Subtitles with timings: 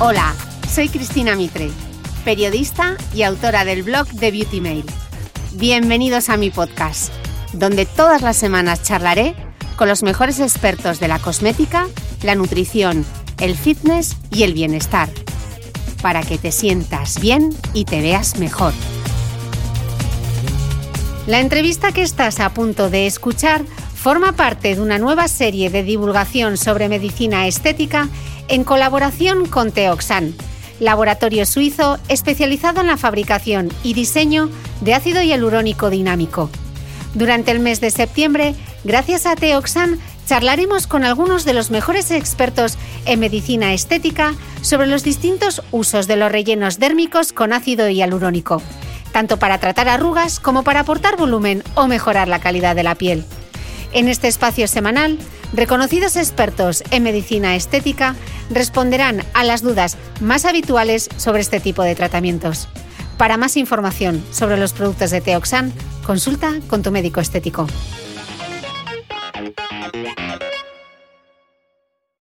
[0.00, 0.32] Hola,
[0.72, 1.70] soy Cristina Mitre,
[2.24, 4.84] periodista y autora del blog de Beauty Mail.
[5.54, 7.12] Bienvenidos a mi podcast,
[7.52, 9.34] donde todas las semanas charlaré
[9.74, 11.88] con los mejores expertos de la cosmética,
[12.22, 13.04] la nutrición,
[13.40, 15.08] el fitness y el bienestar,
[16.00, 18.74] para que te sientas bien y te veas mejor.
[21.26, 23.64] La entrevista que estás a punto de escuchar
[23.96, 28.08] forma parte de una nueva serie de divulgación sobre medicina estética
[28.48, 30.34] en colaboración con Teoxan,
[30.80, 34.50] laboratorio suizo especializado en la fabricación y diseño
[34.80, 36.50] de ácido hialurónico dinámico.
[37.14, 38.54] Durante el mes de septiembre,
[38.84, 42.76] gracias a Teoxan, charlaremos con algunos de los mejores expertos
[43.06, 48.62] en medicina estética sobre los distintos usos de los rellenos dérmicos con ácido hialurónico,
[49.12, 53.24] tanto para tratar arrugas como para aportar volumen o mejorar la calidad de la piel.
[53.92, 55.18] En este espacio semanal,
[55.52, 58.14] reconocidos expertos en medicina estética
[58.50, 62.68] responderán a las dudas más habituales sobre este tipo de tratamientos.
[63.16, 65.72] Para más información sobre los productos de Teoxan,
[66.06, 67.66] consulta con tu médico estético.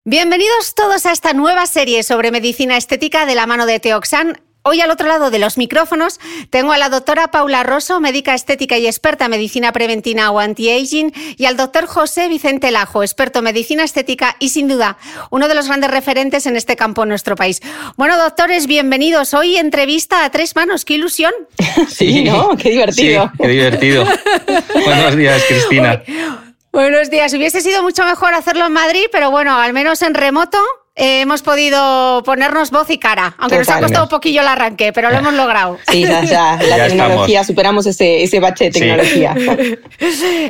[0.04, 4.40] Bienvenidos todos a esta nueva serie sobre medicina estética de la mano de Teoxan
[4.70, 6.20] Hoy al otro lado de los micrófonos
[6.50, 11.10] tengo a la doctora Paula Rosso, médica estética y experta en medicina preventiva o anti-aging,
[11.38, 14.98] y al doctor José Vicente Lajo, experto en medicina estética y sin duda
[15.30, 17.62] uno de los grandes referentes en este campo en nuestro país.
[17.96, 19.32] Bueno, doctores, bienvenidos.
[19.32, 20.84] Hoy entrevista a tres manos.
[20.84, 21.32] ¡Qué ilusión!
[21.88, 22.54] Sí, ¿no?
[22.58, 23.24] Qué divertido.
[23.24, 24.04] Sí, qué divertido.
[24.84, 26.02] Buenos días, Cristina.
[26.72, 27.32] Buenos días.
[27.32, 30.58] Hubiese sido mucho mejor hacerlo en Madrid, pero bueno, al menos en remoto
[30.98, 34.92] eh, hemos podido ponernos voz y cara, aunque nos ha costado un poquillo el arranque,
[34.92, 35.78] pero lo hemos logrado.
[35.88, 39.34] Sí, ya, la tecnología, superamos ese, ese bache de tecnología.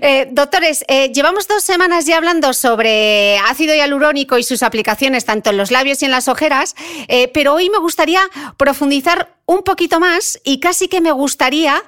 [0.01, 5.51] Eh, doctores, eh, llevamos dos semanas ya hablando sobre ácido hialurónico y sus aplicaciones tanto
[5.51, 6.75] en los labios y en las ojeras,
[7.35, 8.21] pero hoy me gustaría
[8.57, 11.83] profundizar un poquito más y casi que me gustaría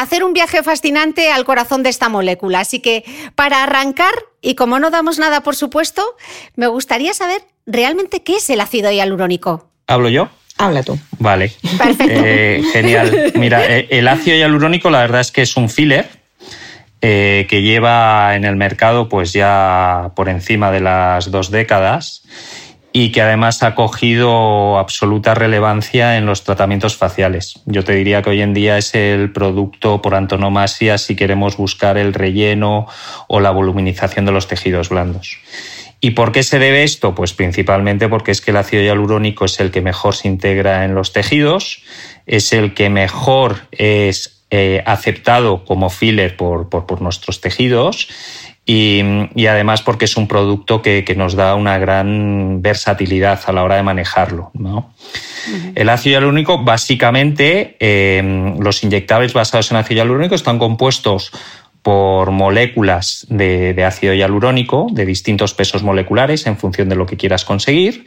[0.00, 2.60] hacer un viaje fascinante al corazón de esta molécula.
[2.60, 6.02] Así que para arrancar, y como no damos nada por supuesto,
[6.56, 9.68] me gustaría saber realmente qué es el ácido hialurónico.
[9.86, 10.28] ¿Hablo yo?
[10.58, 10.98] Habla tú.
[11.18, 11.52] Vale.
[11.78, 12.22] Perfecto.
[12.24, 13.32] Eh, genial.
[13.34, 16.08] Mira, eh, el ácido hialurónico la verdad es que es un filler
[17.00, 22.22] eh, que lleva en el mercado pues ya por encima de las dos décadas
[22.92, 27.54] y que además ha cogido absoluta relevancia en los tratamientos faciales.
[27.64, 31.96] Yo te diría que hoy en día es el producto por antonomasia si queremos buscar
[31.96, 32.86] el relleno
[33.28, 35.38] o la voluminización de los tejidos blandos.
[36.04, 37.14] ¿Y por qué se debe esto?
[37.14, 40.96] Pues principalmente porque es que el ácido hialurónico es el que mejor se integra en
[40.96, 41.84] los tejidos,
[42.26, 48.08] es el que mejor es eh, aceptado como filler por, por, nuestros tejidos
[48.66, 49.00] y,
[49.46, 53.84] además porque es un producto que, nos da una gran versatilidad a la hora de
[53.84, 54.50] manejarlo.
[55.76, 61.30] El ácido hialurónico, básicamente, eh, los inyectables basados en ácido hialurónico están compuestos
[61.82, 67.44] por moléculas de, ácido hialurónico de distintos pesos moleculares en función de lo que quieras
[67.44, 68.06] conseguir,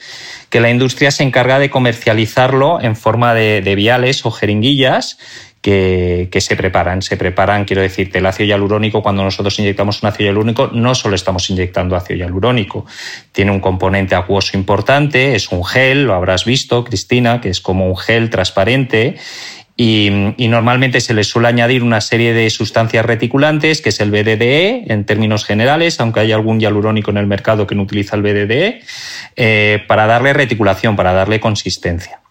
[0.50, 5.18] que la industria se encarga de comercializarlo en forma de, viales o jeringuillas
[5.62, 7.01] que, se preparan.
[7.01, 11.16] Se preparan, quiero decirte, el ácido hialurónico, cuando nosotros inyectamos un ácido hialurónico, no solo
[11.16, 12.86] estamos inyectando ácido hialurónico,
[13.33, 17.89] tiene un componente acuoso importante, es un gel, lo habrás visto, Cristina, que es como
[17.89, 19.18] un gel transparente
[19.77, 20.10] y,
[20.48, 25.06] normalmente se le suele añadir una serie de sustancias reticulantes, que es el BDDE en
[25.06, 28.81] términos generales, aunque hay algún hialurónico en el mercado que no utiliza el BDDE,
[29.36, 32.22] eh, para darle reticulación, para darle consistencia.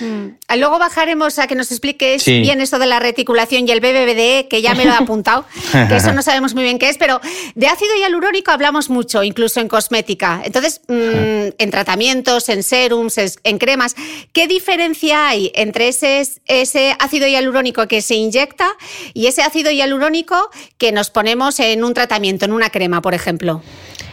[0.00, 0.56] Mm.
[0.58, 4.62] Luego bajaremos a que nos expliques bien esto de la reticulación y el BBBDE, que
[4.62, 5.44] ya me lo he apuntado,
[5.88, 7.20] que eso no sabemos muy bien qué es, pero
[7.54, 10.40] de ácido hialurónico hablamos mucho, incluso en cosmética.
[10.44, 13.94] Entonces, mm, en tratamientos, en serums, en cremas,
[14.32, 18.68] ¿qué diferencia hay entre ese, ese ácido hialurónico que se inyecta
[19.14, 23.62] y ese ácido hialurónico que nos ponemos en un tratamiento, en una crema, por ejemplo?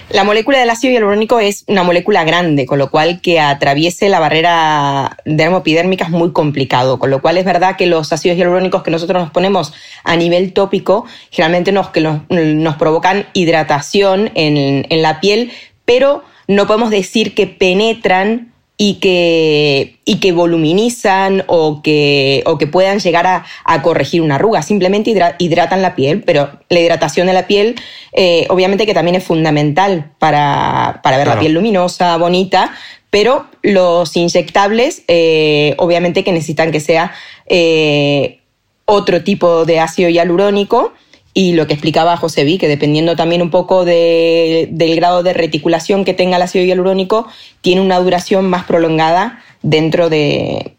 [0.09, 4.19] La molécula del ácido hialurónico es una molécula grande, con lo cual que atraviese la
[4.19, 8.91] barrera dermopidérmica es muy complicado, con lo cual es verdad que los ácidos hialurónicos que
[8.91, 9.73] nosotros nos ponemos
[10.03, 15.51] a nivel tópico generalmente nos, que nos, provocan hidratación en, en la piel,
[15.85, 22.67] pero no podemos decir que penetran y que, y que voluminizan o que, o que
[22.67, 24.61] puedan llegar a, corregir una arruga.
[24.61, 27.75] Simplemente hidratan la piel, pero la hidratación de la piel
[28.11, 32.73] eh, obviamente que también es fundamental para, ver la piel luminosa, bonita,
[33.09, 37.13] pero los inyectables eh, obviamente que necesitan que sea
[37.45, 38.39] eh,
[38.85, 40.93] otro tipo de ácido hialurónico
[41.37, 46.05] y lo que explicaba José Vi, que dependiendo también un poco del grado de reticulación
[46.05, 47.27] que tenga el ácido hialurónico,
[47.59, 50.77] tiene una duración más prolongada dentro de,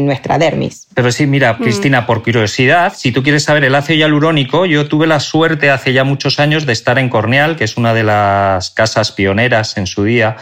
[0.00, 0.88] nuestra dermis.
[0.94, 1.62] Pero sí, mira, mm.
[1.62, 5.92] Cristina, por curiosidad, si tú quieres saber el ácido hialurónico, yo tuve la suerte hace
[5.92, 9.86] ya muchos años de estar en Corneal, que es una de las casas pioneras en
[9.86, 10.38] su día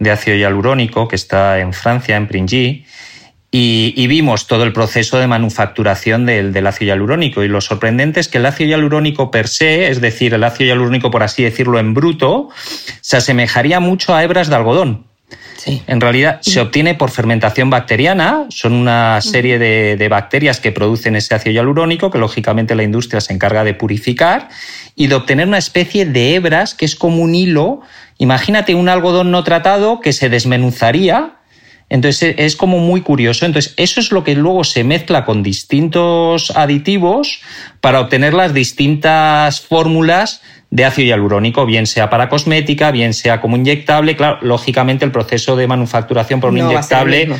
[0.00, 2.84] de ácido hialurónico, que está en Francia, en Pringy,
[3.50, 7.42] y, vimos todo el proceso de manufacturación del, ácido hialurónico.
[7.42, 11.10] Y lo sorprendente es que el ácido hialurónico per se, es decir, el ácido hialurónico,
[11.10, 12.48] por así decirlo, en bruto,
[13.00, 15.06] se asemejaría mucho a hebras de algodón.
[15.88, 21.16] En realidad se obtiene por fermentación bacteriana, son una serie de, de, bacterias que producen
[21.16, 24.48] ese ácido hialurónico que lógicamente la industria se encarga de purificar
[24.94, 27.80] y de obtener una especie de hebras que es como un hilo.
[28.18, 31.35] Imagínate un algodón no tratado que se desmenuzaría
[31.88, 33.46] entonces e, es como muy curioso.
[33.46, 37.40] Entonces eso es lo que luego se mezcla con distintos aditivos
[37.80, 43.56] para obtener las distintas fórmulas de ácido hialurónico, bien sea para cosmética, bien sea como
[43.56, 44.16] inyectable.
[44.16, 47.30] Claro, lógicamente el proceso de manufacturación por un inyectable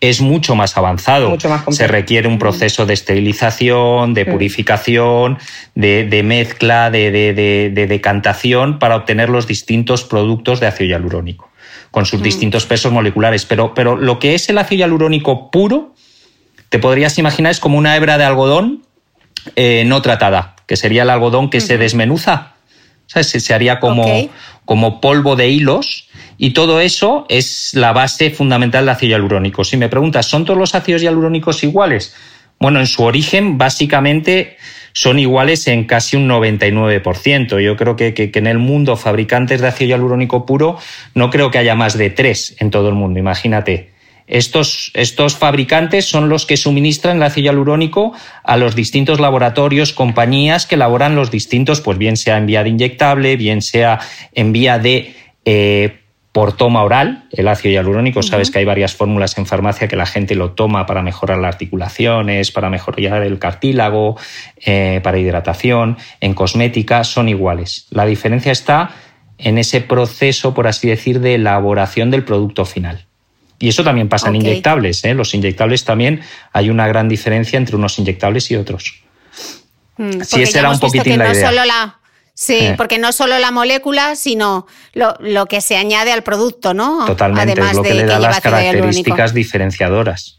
[0.00, 1.38] es mucho más avanzado.
[1.70, 2.40] se requiere un mm.
[2.40, 4.30] proceso de esterilización, de mm.
[4.30, 5.38] purificación,
[5.76, 11.51] de, mezcla, de decantación para obtener los distintos productos de ácido hialurónico
[11.92, 12.24] con sus mm.
[12.24, 13.46] distintos pesos moleculares.
[13.46, 15.94] Pero, pero lo que es el ácido hialurónico puro,
[16.68, 18.82] te podrías imaginar es como una hebra de algodón
[19.54, 22.54] eh, no tratada, que sería el algodón que se desmenuza.
[23.06, 24.06] Se, se, haría como,
[24.64, 26.08] como polvo de hilos
[26.38, 29.64] y todo eso es la base fundamental del ácido hialurónico.
[29.64, 32.14] Si me preguntas, ¿son todos los ácidos hialurónicos iguales?
[32.58, 34.56] Bueno, en su origen, básicamente
[34.92, 37.60] son iguales en casi un 99%.
[37.60, 40.78] Yo creo que, que, en el mundo fabricantes de ácido hialurónico puro
[41.14, 43.90] no creo que haya más de tres en todo el mundo, imagínate.
[44.26, 48.12] Estos, estos, fabricantes son los que suministran el ácido hialurónico
[48.44, 52.70] a los distintos laboratorios, compañías que elaboran los distintos, pues bien sea en vía de
[52.70, 53.98] inyectable, bien sea
[54.32, 55.14] en vía de
[55.44, 56.01] eh,
[56.32, 58.22] por toma oral, el ácido hialurónico.
[58.22, 61.54] Sabes que hay varias fórmulas en farmacia que la gente lo toma para mejorar las
[61.54, 64.16] articulaciones, para mejorar el cartílago,
[64.56, 65.98] eh, para hidratación.
[66.20, 67.86] En cosmética son iguales.
[67.90, 68.92] La diferencia está
[69.36, 73.06] en ese proceso, por así decir, de elaboración del producto final.
[73.58, 75.04] Y eso también pasa en inyectables.
[75.04, 75.14] ¿eh?
[75.14, 76.22] Los inyectables también
[76.52, 79.02] hay una gran diferencia entre unos inyectables y otros.
[79.98, 81.98] Mm, si esa era un poquitín la idea.
[82.34, 82.74] Sí, eh.
[82.76, 87.04] porque no solo la molécula, sino lo, que se añade al producto, ¿no?
[87.06, 90.38] Totalmente, Además lo que le da las características diferenciadoras.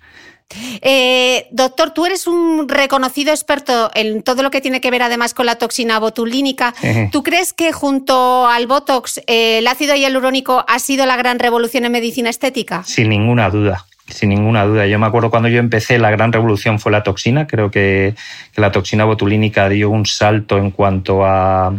[0.82, 5.34] Eh, doctor, tú eres un reconocido experto en todo lo que tiene que ver además
[5.34, 6.74] con la toxina botulínica.
[7.12, 11.86] ¿Tú crees que junto al Botox eh, el ácido hialurónico ha sido la gran revolución
[11.86, 12.84] en medicina estética?
[12.84, 14.88] Sin ninguna duda sin ninguna duda.
[14.88, 17.48] Yo me acuerdo cuando yo empecé, la gran revolución fue la toxina.
[17.48, 18.16] Creo que,
[18.56, 21.74] la toxina botulínica dio un salto en cuanto a,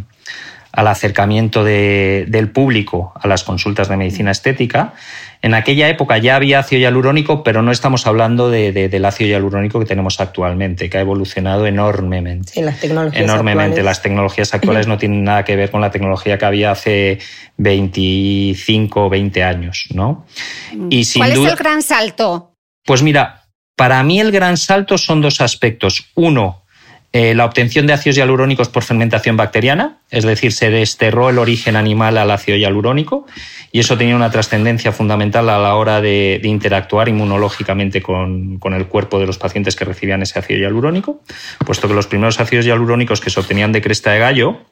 [0.74, 4.94] al acercamiento del público a las consultas de medicina estética.
[5.40, 9.84] En aquella época ya había ácido hialurónico, pero no estamos hablando del ácido hialurónico que
[9.86, 12.60] tenemos actualmente, que ha evolucionado enormemente.
[12.62, 13.64] las tecnologías enormemente.
[13.64, 13.84] Actuales.
[13.84, 17.18] Las tecnologías actuales no tienen nada que ver con la tecnología que había hace
[17.58, 20.26] 25 o 20 años, ¿no?
[20.90, 22.54] Y sin ¿Cuál es el gran salto?
[22.84, 23.44] Pues mira,
[23.76, 26.10] para mí el gran salto son dos aspectos.
[26.14, 26.63] Uno,
[27.16, 31.76] eh, la obtención de ácidos hialurónicos por fermentación bacteriana, es decir, se desterró el origen
[31.76, 33.24] animal al ácido hialurónico
[33.70, 38.88] y eso tenía una trascendencia fundamental a la hora de, interactuar inmunológicamente con, con, el
[38.88, 41.22] cuerpo de los pacientes que recibían ese ácido hialurónico,
[41.64, 44.62] puesto que los primeros ácidos hialurónicos que se obtenían de cresta de gallo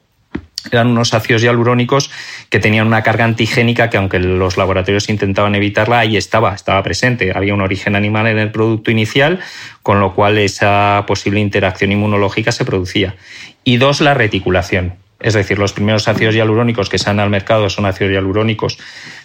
[0.71, 2.09] eran unos ácidos hialurónicos
[2.49, 7.31] que tenían una carga antigénica que aunque los laboratorios intentaban evitarla, ahí estaba, estaba presente.
[7.35, 9.39] Había un origen animal en el producto inicial,
[9.81, 13.15] con lo cual esa posible interacción inmunológica se producía.
[13.63, 14.95] Y dos, la reticulación.
[15.19, 18.77] Es decir, los primeros ácidos hialurónicos que salen al mercado son ácidos hialurónicos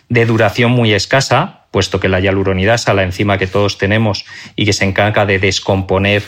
[0.09, 4.73] de duración muy escasa, puesto que la hialuronidasa, la enzima que todos tenemos y que
[4.73, 6.23] se encarga de descomponer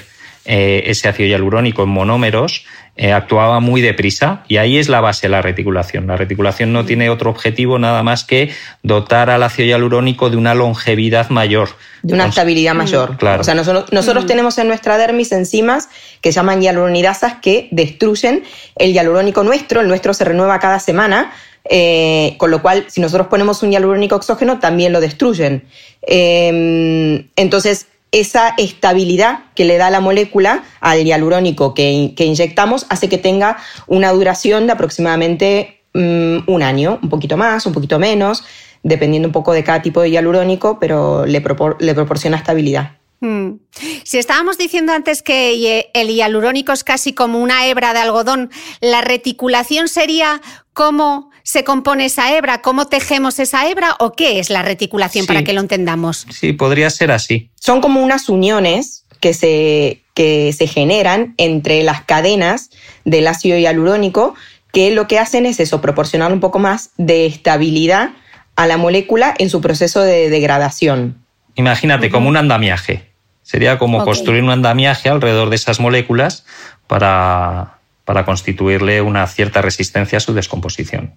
[0.45, 2.65] eh, ese ácido hialurónico en monómeros,
[2.97, 6.07] eh, actuaba muy deprisa y ahí es la base de la reticulación.
[6.07, 8.51] La reticulación no tiene otro objetivo nada más que
[8.83, 11.71] dotar al ácido hialurónico de una longevidad mayor.
[12.03, 13.17] De una estabilidad mayor.
[13.17, 13.41] Claro.
[13.41, 15.89] O sea, nosotros, tenemos en nuestra dermis enzimas
[16.21, 18.43] que se llaman hialuronidasas que destruyen
[18.77, 19.81] el hialurónico nuestro.
[19.81, 21.33] El nuestro se renueva cada semana.
[21.65, 25.65] Eh, con lo cual, si nosotros ponemos un hialurónico exógeno, también lo destruyen.
[26.03, 33.19] Eh, entonces, esa estabilidad que le da la molécula al hialurónico que, inyectamos hace que
[33.19, 38.45] tenga una duración de aproximadamente mm, un año, un poquito más, un poquito menos,
[38.83, 42.97] dependiendo un poco de cada tipo de hialurónico, pero le, proporciona estabilidad.
[43.21, 43.57] Mm.
[44.03, 48.51] Si estábamos diciendo antes que el hialurónico es casi como una hebra de algodón,
[48.81, 50.41] la reticulación sería
[50.73, 55.43] cómo se compone esa hebra, cómo tejemos esa hebra o qué es la reticulación para
[55.43, 56.27] que lo entendamos.
[56.31, 57.51] Sí, podría ser así.
[57.59, 62.71] Son como unas uniones que se, que se generan entre las cadenas
[63.05, 64.35] del ácido hialurónico
[64.73, 68.11] que lo que hacen es eso, proporcionar un poco más de estabilidad
[68.57, 71.25] a la molécula en su proceso de degradación.
[71.57, 73.11] Imagínate, como un andamiaje.
[73.43, 76.47] Sería como construir un andamiaje alrededor de esas moléculas
[76.87, 77.80] para,
[78.11, 81.15] para constituirle una cierta resistencia a su descomposición.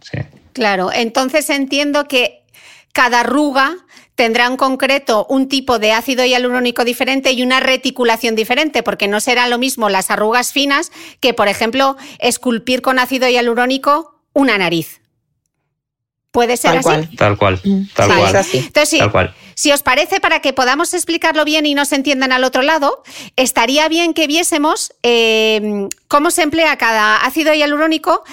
[0.53, 2.43] Claro, entonces entiendo que
[2.91, 3.77] cada arruga
[4.13, 9.21] tendrá en concreto un tipo de ácido hialurónico diferente y una reticulación diferente, porque no
[9.21, 15.01] será lo mismo las arrugas finas que, por ejemplo, esculpir con ácido hialurónico una nariz.
[16.29, 16.85] ¿Puede ser tal así?
[16.85, 17.09] Cual.
[17.17, 17.61] Tal cual.
[17.95, 18.45] Tal cual.
[18.53, 19.33] Entonces, tal cual.
[19.55, 23.03] Si os parece, para que podamos explicarlo bien y no se entiendan al otro lado,
[23.35, 28.23] estaría bien que viésemos eh, cómo se emplea cada ácido hialurónico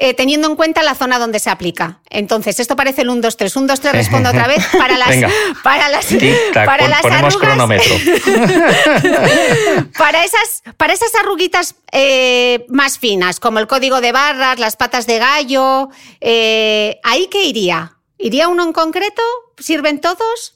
[0.00, 2.00] eh, teniendo en cuenta la zona donde se aplica.
[2.10, 3.56] Entonces, esto parece el 1, 2, 3.
[3.56, 6.06] 1, 2, 3, respondo otra vez para las, para las,
[6.52, 7.94] para las ponemos cronómetro.
[9.96, 15.06] para, esas, para esas arruguitas eh, más finas, como el código de barras, las patas
[15.06, 15.90] de gallo,
[16.20, 17.92] ¿ahí qué iría?
[18.18, 19.22] ¿Iría uno en concreto?
[19.58, 20.54] ¿Sirven todos?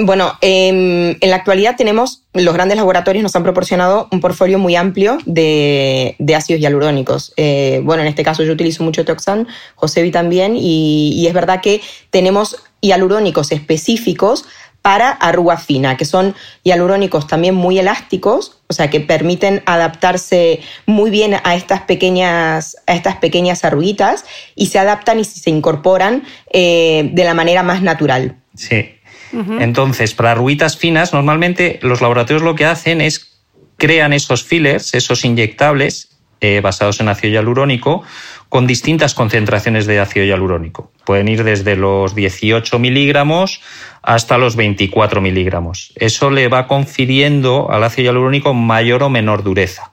[0.00, 4.76] Bueno, em, en la actualidad tenemos, los grandes laboratorios nos han proporcionado un portfolio muy
[4.76, 7.32] amplio de, ácidos hialurónicos.
[7.36, 11.80] Eh, bueno, en este caso yo utilizo mucho Toxan, Josevi también, y, es verdad que
[12.10, 14.44] tenemos hialurónicos específicos
[14.82, 21.10] para arruga fina, que son hialurónicos también muy elásticos, o sea, que permiten adaptarse muy
[21.10, 24.24] bien a estas pequeñas, a estas pequeñas arruguitas
[24.54, 28.36] y se adaptan y se incorporan eh, de la manera más natural.
[28.54, 28.97] Sí,
[29.32, 33.38] entonces, para arruguitas finas, normalmente los laboratorios lo que hacen es
[33.76, 38.02] crean esos fillers, esos inyectables eh, basados en ácido hialurónico,
[38.48, 40.92] con distintas concentraciones de ácido hialurónico.
[41.04, 43.60] Pueden ir desde los 18 miligramos
[44.02, 45.92] hasta los 24 miligramos.
[45.96, 49.92] Eso le va confiriendo al ácido hialurónico mayor o menor dureza.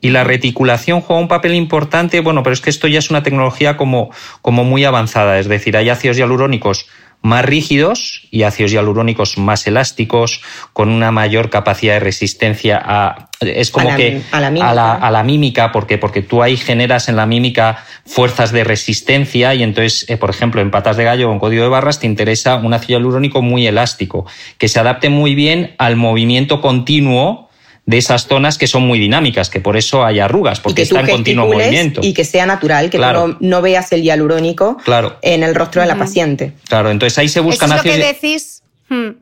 [0.00, 3.24] Y la reticulación juega un papel importante, bueno, pero es que esto ya es una
[3.24, 4.10] tecnología como,
[4.42, 6.86] como muy avanzada, es decir, hay ácidos hialurónicos
[7.22, 10.40] más rígidos y ácidos hialurónicos más elásticos,
[10.72, 13.28] con una mayor capacidad de resistencia a.
[13.40, 14.22] Es como que.
[14.30, 14.94] A la mímica.
[14.94, 19.62] A la, mímica, porque, porque tú ahí generas en la mímica fuerzas de resistencia y
[19.62, 22.56] entonces, eh, por ejemplo, en patas de gallo o en código de barras te interesa
[22.56, 24.26] un ácido hialurónico muy elástico,
[24.58, 27.47] que se adapte muy bien al movimiento continuo
[27.88, 31.08] de esas zonas que son muy dinámicas, que por eso hay arrugas, porque está en
[31.08, 32.02] continuo movimiento.
[32.04, 35.16] Y que sea natural, que no, veas el hialurónico claro.
[35.22, 36.52] en el rostro de la paciente.
[36.68, 38.62] Claro, entonces ahí se buscan Eso es lo que decís.
[38.90, 39.12] Hmm.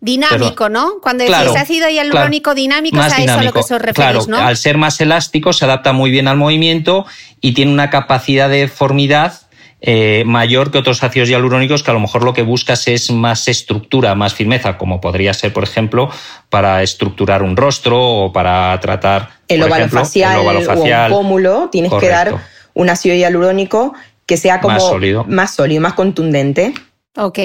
[0.00, 1.00] Dinámico, ¿no?
[1.00, 4.36] Cuando decís ácido hialurónico dinámico, es a eso a lo que os referís, claro, ¿no?
[4.36, 7.06] Al ser más elástico, se adapta muy bien al movimiento
[7.40, 9.47] y tiene una capacidad de deformidad
[9.80, 13.46] eh, mayor que otros ácidos hialurónicos que a lo mejor lo que buscas es más
[13.46, 16.10] estructura, más firmeza, como podría ser, por ejemplo,
[16.48, 21.68] para estructurar un rostro o para tratar el, óvalo, facial, o un pómulo.
[21.70, 22.34] Tienes que dar
[22.74, 23.94] un ácido hialurónico
[24.26, 26.74] que sea como más sólido, más contundente.
[27.16, 27.38] Ok.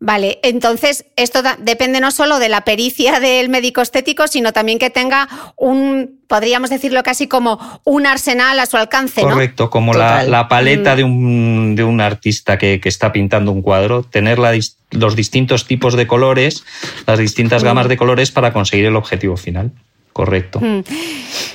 [0.00, 4.90] Vale, entonces esto depende no solo de la pericia del médico estético, sino también que
[4.90, 9.22] tenga un, podríamos decirlo casi como un arsenal a su alcance.
[9.22, 14.38] Correcto, como la, paleta de un, de un artista que, está pintando un cuadro, tener
[14.38, 16.64] los distintos tipos de colores,
[17.06, 19.72] las distintas gamas de colores para conseguir el objetivo final.
[20.14, 20.60] Correcto.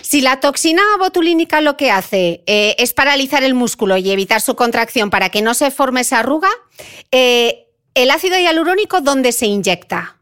[0.01, 4.55] Si la toxina botulínica lo que hace eh, es paralizar el músculo y evitar su
[4.55, 6.47] contracción para que no se forme esa arruga,
[7.12, 10.17] eh, ¿El ácido hialurónico dónde se inyecta?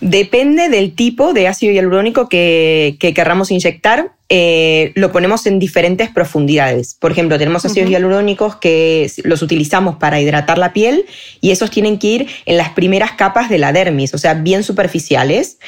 [0.00, 4.16] Depende del tipo de ácido hialurónico que, querramos inyectar.
[4.32, 6.94] Eh, lo ponemos en diferentes profundidades.
[6.94, 11.04] Por ejemplo, tenemos ácidos hialurónicos que los utilizamos para hidratar la piel
[11.40, 14.62] y esos tienen que ir en las primeras capas de la dermis, o sea, bien
[14.62, 15.58] superficiales.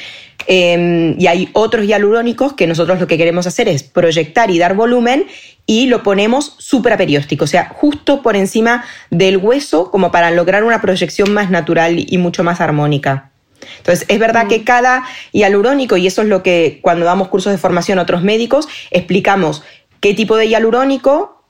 [0.46, 4.76] Em, y hay otros hialurónicos que nosotros lo que queremos hacer es proyectar y dar
[4.76, 5.26] volumen
[5.66, 10.80] y lo ponemos supraperióstico, o sea, justo por encima del hueso como para lograr una
[10.80, 13.31] proyección más natural y mucho más armónica.
[13.78, 14.64] Entonces, es verdad que mm.
[14.64, 18.68] cada hialurónico, y eso es lo que cuando damos cursos de formación a otros médicos,
[18.90, 19.62] explicamos
[20.00, 21.42] qué tipo de hialurónico,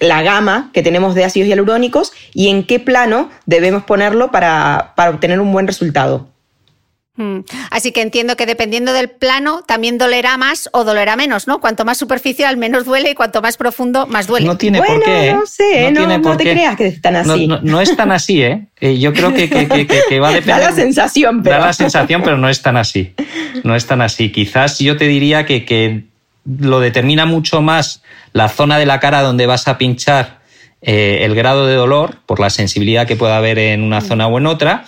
[0.00, 5.10] la gama que tenemos de ácidos hialurónicos y en qué plano debemos ponerlo para, para
[5.10, 6.28] obtener un buen resultado.
[7.18, 7.40] Mm.
[7.72, 11.60] Así que entiendo que dependiendo del plano también dolerá más o dolerá menos, ¿no?
[11.60, 14.46] Cuanto más superficial menos duele y cuanto más profundo más duele.
[14.46, 15.30] No tiene por qué.
[15.30, 15.32] ¿eh?
[15.34, 17.48] No sé, no, te creas que es tan así.
[17.62, 18.66] No, es tan así, ¿eh?
[18.80, 19.48] eh yo creo que,
[20.20, 20.44] va a depender.
[20.58, 21.56] Da la sensación, pero.
[21.56, 23.14] Da la sensación, pero no es tan así.
[23.64, 24.30] No es tan así.
[24.30, 26.04] Quizás yo te diría que, que
[26.44, 30.38] lo determina mucho más la zona de la cara donde vas a pinchar
[30.82, 34.38] eh, el grado de dolor por la sensibilidad que pueda haber en una zona o
[34.38, 34.84] en otra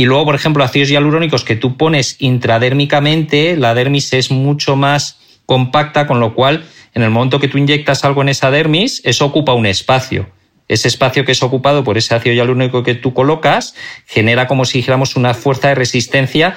[0.00, 5.18] y luego, por ejemplo, ácidos hialurónicos que tú pones intradérmicamente, la dermis es mucho más
[5.44, 6.64] compacta, con lo cual,
[6.94, 10.30] en el momento que tú inyectas algo en esa dermis, eso ocupa un espacio.
[10.68, 13.74] Ese espacio que es ocupado por ese ácido hialurónico que tú colocas
[14.06, 16.56] genera como si dijéramos una fuerza de resistencia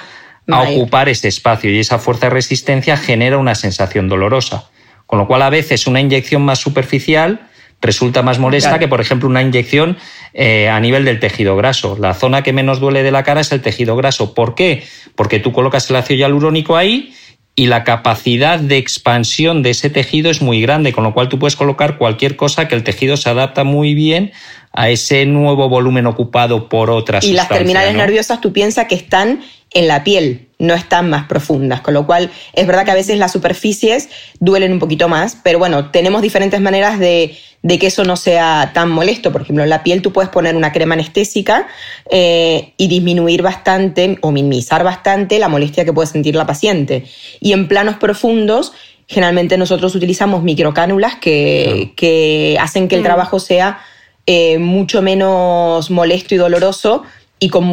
[0.50, 4.70] a ocupar ese espacio y esa fuerza de resistencia genera una sensación dolorosa.
[5.04, 7.50] Con lo cual, a veces una inyección más superficial
[7.86, 9.96] resulta más molesta que, por ejemplo, una inyección
[10.32, 11.96] eh, a nivel del tejido graso.
[12.00, 14.34] La zona que menos duele de la cara es el tejido graso.
[14.34, 14.84] ¿Por qué?
[15.14, 17.14] Porque tú colocas el ácido hialurónico ahí
[17.56, 21.38] y la capacidad de expansión de ese tejido es muy grande, con lo cual tú
[21.38, 24.32] puedes colocar cualquier cosa que el tejido se adapta muy bien
[24.72, 29.42] a ese nuevo volumen ocupado por otras Y las terminales nerviosas tú piensas que están
[29.70, 33.18] en la piel, no están más profundas, con lo cual es verdad que a veces
[33.18, 34.08] las superficies
[34.40, 38.90] duelen un poquito más, pero bueno, tenemos diferentes maneras de, que eso no sea tan
[38.90, 39.32] molesto.
[39.32, 41.66] Por ejemplo, en la piel tú puedes poner una crema anestésica
[42.10, 47.04] eh, y disminuir bastante o minimizar bastante la molestia que puede sentir la paciente.
[47.40, 48.72] Y en planos profundos,
[49.06, 53.04] generalmente nosotros utilizamos microcánulas que, hacen que el mm.
[53.04, 53.80] trabajo sea
[54.26, 57.04] eh, mucho menos molesto y doloroso
[57.38, 57.64] y con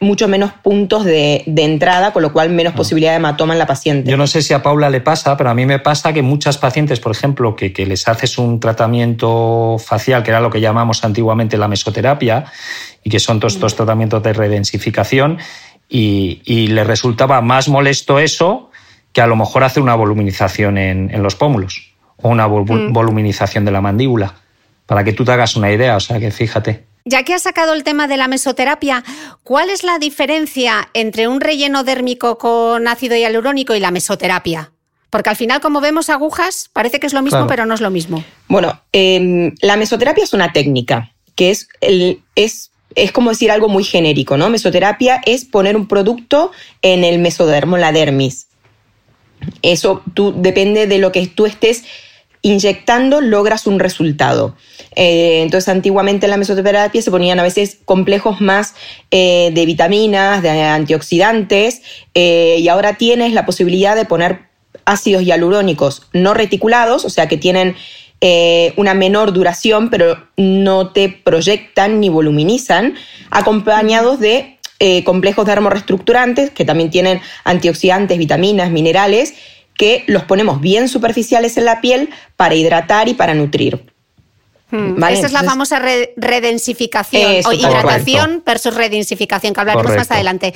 [0.00, 2.76] mucho menos puntos de, entrada, con lo cual menos ah.
[2.76, 4.10] posibilidad de hematoma en la paciente.
[4.10, 6.56] Yo no sé si a Paula le pasa, pero a mí me pasa que muchas
[6.56, 11.58] pacientes, por ejemplo, que, les haces un tratamiento facial, que era lo que llamamos antiguamente
[11.58, 12.46] la mesoterapia,
[13.02, 15.38] y que son todos estos tratamientos de redensificación,
[15.88, 18.70] y, y le resultaba más molesto eso
[19.12, 22.92] que a lo mejor hacer una voluminización en, los pómulos o una mm.
[22.92, 24.34] voluminización de la mandíbula,
[24.86, 26.87] para que tú te hagas una idea, o sea que fíjate.
[27.04, 29.04] Ya que has sacado el tema de la mesoterapia,
[29.42, 34.72] ¿cuál es la diferencia entre un relleno dérmico con ácido hialurónico y la mesoterapia?
[35.10, 37.90] Porque al final, como vemos agujas, parece que es lo mismo, pero no es lo
[37.90, 38.22] mismo.
[38.46, 41.68] Bueno, em, la mesoterapia es una técnica que es,
[42.34, 44.50] es, es como decir algo muy genérico, ¿no?
[44.50, 46.50] Mesoterapia es poner un producto
[46.82, 48.48] en el mesodermo, la dermis.
[49.62, 51.84] Eso tú, depende de lo que tú estés
[52.42, 54.54] inyectando logras un resultado.
[54.94, 58.74] Eh, entonces, antiguamente en la mesoterapia se ponían a veces complejos más
[59.10, 61.82] eh, de vitaminas, de antioxidantes,
[62.14, 64.48] eh, y ahora tienes la posibilidad de poner
[64.84, 67.76] ácidos hialurónicos no reticulados, o sea que tienen
[68.74, 72.96] una menor duración, pero no te proyectan ni voluminizan,
[73.30, 74.58] acompañados de
[75.04, 79.34] complejos dermorestructurantes que también tienen antioxidantes, vitaminas, minerales
[79.78, 83.86] que los ponemos bien superficiales en la piel para hidratar y para nutrir.
[84.70, 85.02] Hmm.
[85.04, 85.80] Esa es la famosa
[86.16, 90.52] redensificación o hidratación versus redensificación, que hablaremos más adelante.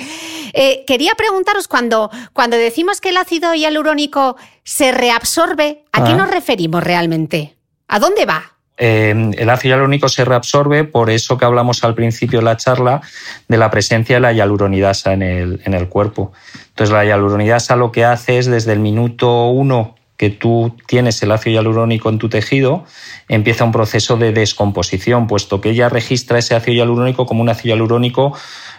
[0.53, 6.17] Eh, quería preguntaros, cuando, cuando decimos que el ácido hialurónico se reabsorbe, ¿a qué ah.
[6.17, 7.57] nos referimos realmente?
[7.89, 8.52] ¿A dónde va?
[8.79, 13.03] Eh, el ácido hialurónico se reabsorbe por eso que hablamos al principio de la charla
[13.47, 16.33] de la presencia de la hialuronidasa en el, en el cuerpo.
[16.69, 21.33] Entonces, la hialuronidasa lo que hace es desde el minuto uno que tú tienes el
[21.33, 22.85] ácido hialurónico en tu tejido,
[23.29, 27.75] empieza un proceso de descomposición, puesto que ella registra ese ácido hialurónico como un ácido
[27.75, 28.33] hialurónico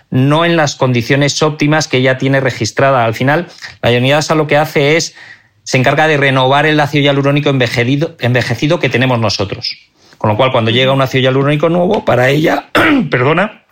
[0.09, 3.03] no en las condiciones óptimas que ella tiene registrada.
[3.03, 3.47] Al final,
[3.81, 5.15] la hialuronidasa lo que hace es,
[5.63, 9.77] se encarga de renovar el ácido hialurónico envejecido, envejecido que tenemos nosotros.
[10.17, 12.69] Con lo cual, cuando llega un ácido hialurónico nuevo, para ella,
[13.09, 13.63] perdona,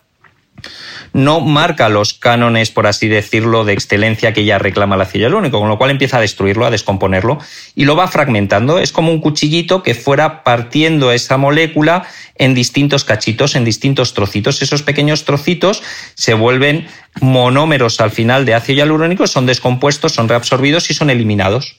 [1.12, 5.60] no marca los cánones, por así decirlo, de excelencia que ya reclama el ácido hialurónico,
[5.60, 7.38] con lo cual empieza a destruirlo, a descomponerlo
[7.74, 8.78] y lo va fragmentando.
[8.78, 14.62] Es como un cuchillito que fuera partiendo esa molécula en distintos cachitos, en distintos trocitos.
[14.62, 15.82] Esos pequeños trocitos
[16.14, 16.86] se vuelven
[17.20, 21.76] monómeros al final de ácido hialurónico, son descompuestos, son reabsorbidos y son eliminados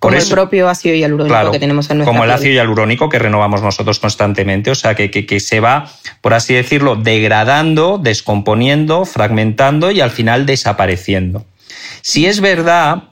[0.00, 3.62] como el propio ácido hialurónico que tenemos en nuestra Como el ácido hialurónico que renovamos
[3.62, 10.00] nosotros constantemente, o sea, que, que, se va, por así decirlo, degradando, descomponiendo, fragmentando y
[10.00, 11.44] al final desapareciendo.
[12.00, 13.10] Si es verdad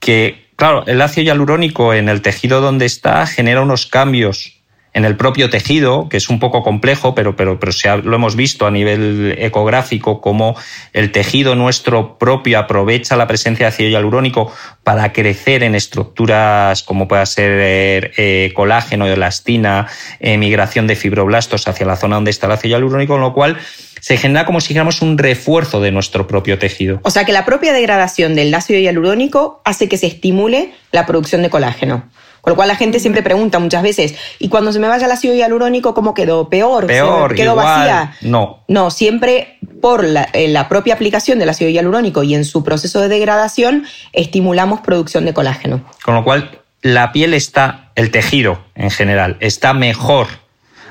[0.00, 4.61] que, claro, el ácido hialurónico en el tejido donde está genera unos cambios
[4.94, 8.66] en el propio tejido, que es un poco complejo, pero, pero, pero lo hemos visto
[8.66, 10.56] a nivel ecográfico, cómo
[10.92, 14.52] el tejido nuestro propio aprovecha la presencia de ácido hialurónico
[14.84, 19.88] para crecer en estructuras como pueda ser eh, colágeno, elastina,
[20.20, 23.58] migración de fibroblastos hacia la zona donde está el ácido hialurónico, con lo cual
[24.02, 26.98] se genera como si dijéramos un refuerzo de nuestro propio tejido.
[27.04, 31.42] O sea que la propia degradación del ácido hialurónico hace que se estimule la producción
[31.42, 32.10] de colágeno.
[32.42, 35.12] Con lo cual la gente siempre pregunta muchas veces, ¿y cuando se me vaya el
[35.12, 36.48] ácido hialurónico, cómo quedó?
[36.48, 36.88] ¿Peor?
[36.88, 38.16] Peor, ¿Quedó vacía?
[38.20, 38.64] No.
[38.66, 43.08] No, siempre por la, la, propia aplicación del ácido hialurónico y en su proceso de
[43.08, 45.84] degradación estimulamos producción de colágeno.
[46.04, 50.26] Con lo cual la piel está, el tejido en general, está mejor,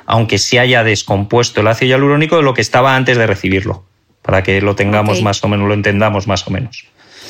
[0.06, 3.84] aunque se haya descompuesto el ácido hialurónico de lo que estaba antes de recibirlo,
[4.22, 6.86] para que lo tengamos más o menos, lo entendamos más o menos.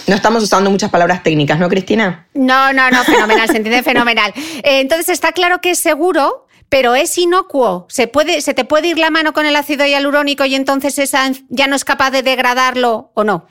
[0.07, 2.27] No estamos usando muchas palabras técnicas, ¿no, Cristina?
[2.33, 4.33] No, no, no, fenomenal, se entiende fenomenal.
[4.35, 7.85] Eh, entonces está claro que es seguro, pero es inocuo.
[7.89, 11.31] ¿Se, puede, ¿Se te puede ir la mano con el ácido hialurónico y entonces esa
[11.49, 13.45] ya no es capaz de degradarlo o no?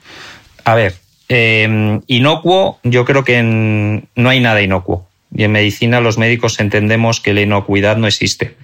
[0.65, 0.95] A ver,
[1.29, 5.07] em, inocuo, yo creo que no hay nada inocuo.
[5.33, 8.57] Y en medicina los médicos entendemos que la inocuidad no existe.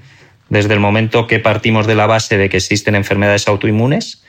[0.50, 4.24] Desde el momento que partimos de la base de que existen enfermedades autoinmunes,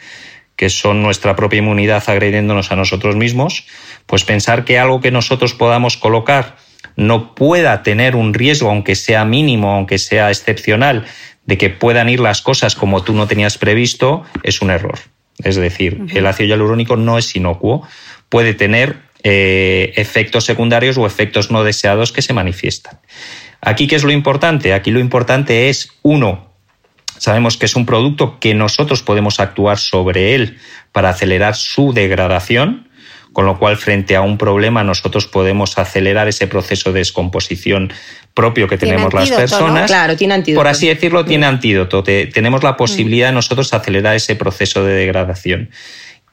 [0.59, 3.65] que son nuestra propia inmunidad agrediéndonos a nosotros mismos,
[4.07, 6.57] pues pensar que algo que nosotros podamos colocar
[6.97, 11.07] no pueda tener un riesgo, aunque sea mínimo, aunque sea excepcional,
[11.47, 14.99] de que puedan ir las cosas como tú no tenías previsto, es un error.
[15.45, 17.87] Es decir, el ácido hialurónico no es inocuo,
[18.29, 22.99] puede tener eh, efectos secundarios o efectos no deseados que se manifiestan.
[23.61, 24.73] Aquí, ¿qué es lo importante?
[24.73, 26.48] Aquí lo importante es, uno,
[27.19, 30.59] Sabemos que es un producto que nosotros podemos actuar sobre él
[30.93, 32.89] para acelerar su degradación,
[33.33, 37.93] con lo cual frente a un problema nosotros podemos acelerar ese proceso de descomposición
[38.35, 39.91] propio que tenemos las personas.
[39.91, 40.61] Claro, tiene antídoto.
[40.61, 42.03] Por así decirlo, tiene antídoto.
[42.03, 45.71] tenemos la posibilidad de nosotros acelerar ese proceso de degradación.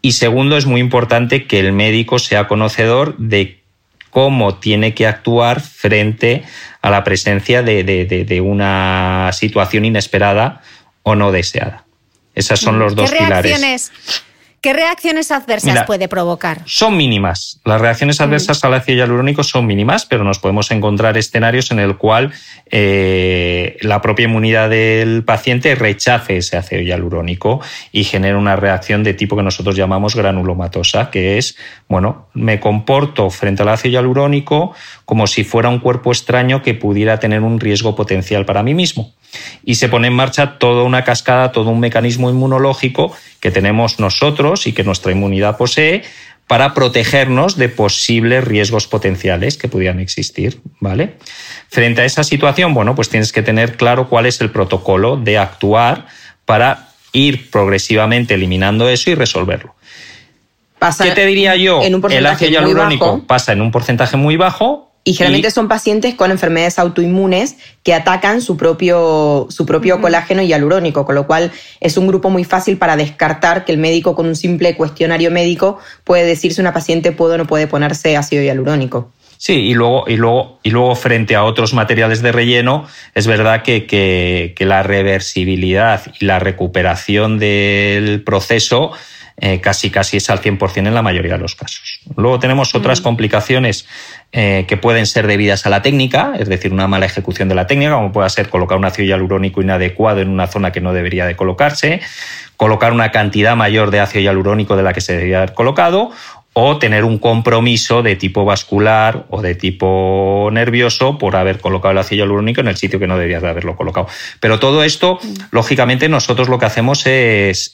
[0.02, 3.65] Y segundo, es muy importante que el médico sea conocedor de
[4.16, 6.46] cómo tiene que actuar frente
[6.82, 10.62] a la presencia de una situación inesperada
[11.04, 11.84] o no deseada.
[12.34, 13.92] Esos son los dos pilares.
[14.66, 16.64] ¿Qué reacciones adversas puede provocar?
[16.66, 17.60] Son mínimas.
[17.66, 21.98] Las reacciones adversas al ácido hialurónico son mínimas, pero nos podemos encontrar escenarios en el
[21.98, 22.34] cual
[22.72, 29.14] eh, la propia inmunidad del paciente rechace ese ácido hialurónico y genere una reacción de
[29.14, 34.74] tipo que nosotros llamamos granulomatosa, que es, bueno, me comporto frente al ácido hialurónico
[35.06, 39.14] como si fuera un cuerpo extraño que pudiera tener un riesgo potencial para mí mismo
[39.64, 44.68] y se pone en marcha toda una cascada, todo un mecanismo inmunológico que tenemos nosotros
[44.68, 46.04] y que nuestra inmunidad posee
[46.48, 51.16] para protegernos de posibles riesgos potenciales que pudieran existir, ¿vale?
[51.70, 55.40] Frente a esa situación, bueno, pues tienes que tener claro cuál es el protocolo de
[55.40, 56.06] actuar
[56.46, 59.76] para ir progresivamente eliminando eso y resolverlo.
[61.02, 61.82] ¿Qué te diría yo?
[61.82, 66.80] el ácido hialurónico pasa en un porcentaje muy bajo y generalmente son pacientes con enfermedades
[66.80, 72.32] autoinmunes que atacan su propio, su propio colágeno hialurónico, con lo cual es un grupo
[72.32, 76.60] muy fácil para descartar que el médico con un simple cuestionario médico puede decir si
[76.60, 79.14] una paciente puede o no puede ponerse ácido hialurónico.
[79.38, 83.62] Sí, y luego, y luego, y luego frente a otros materiales de relleno, es verdad
[83.62, 88.94] que, que, la reversibilidad y la recuperación del proceso
[89.38, 92.00] eh, casi casi es al 100% en la mayoría de los casos.
[92.16, 93.86] Luego tenemos otras complicaciones
[94.38, 97.68] eh, que pueden ser debidas a la técnica, es decir, una mala ejecución de la
[97.68, 101.26] técnica, como puede ser colocar un ácido hialurónico inadecuado en una zona que no debería
[101.26, 102.02] de colocarse,
[102.58, 106.12] colocar una cantidad mayor de ácido hialurónico de la que se debería haber colocado
[106.58, 111.98] o tener un compromiso de tipo vascular o de tipo nervioso por haber colocado el
[111.98, 114.08] ácido hialurónico en el sitio que no deberías de haberlo colocado.
[114.40, 115.20] Pero todo esto,
[115.52, 117.72] lógicamente, nosotros lo que hacemos es,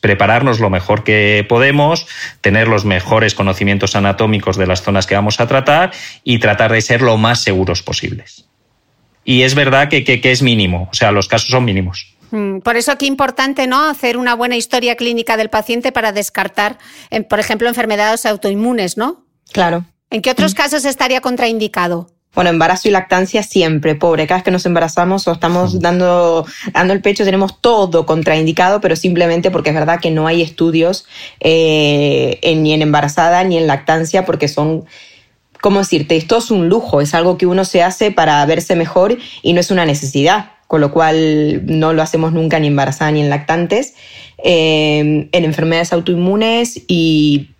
[0.00, 2.06] prepararnos lo mejor que podemos,
[2.40, 5.90] tener los mejores conocimientos anatómicos de las zonas que vamos a tratar
[6.22, 8.44] y tratar de ser lo más seguros posibles.
[9.24, 12.13] Y es verdad que, que es mínimo, o sea, los casos son mínimos.
[12.34, 13.88] Mm, por eso qué importante, ¿no?
[13.88, 16.78] Hacer una buena historia clínica del paciente para descartar,
[17.30, 19.24] por ejemplo, enfermedades autoinmunes, ¿no?
[19.52, 19.84] Claro.
[20.10, 20.56] ¿En qué otros mm.
[20.56, 22.08] casos estaría contraindicado?
[22.34, 24.26] Bueno, embarazo y lactancia siempre, pobre.
[24.26, 28.96] Cada vez que nos embarazamos o estamos dando, dando el pecho, tenemos todo contraindicado, pero
[28.96, 31.06] simplemente porque es verdad que no hay estudios
[31.38, 34.84] eh, ni en embarazada ni en lactancia, porque son,
[35.60, 36.16] ¿cómo decirte?
[36.16, 39.60] Esto es un lujo, es algo que uno se hace para verse mejor y no
[39.60, 43.94] es una necesidad con lo cual no lo hacemos nunca ni embarazada ni en lactantes,
[44.42, 47.50] eh, en enfermedades autoinmunes y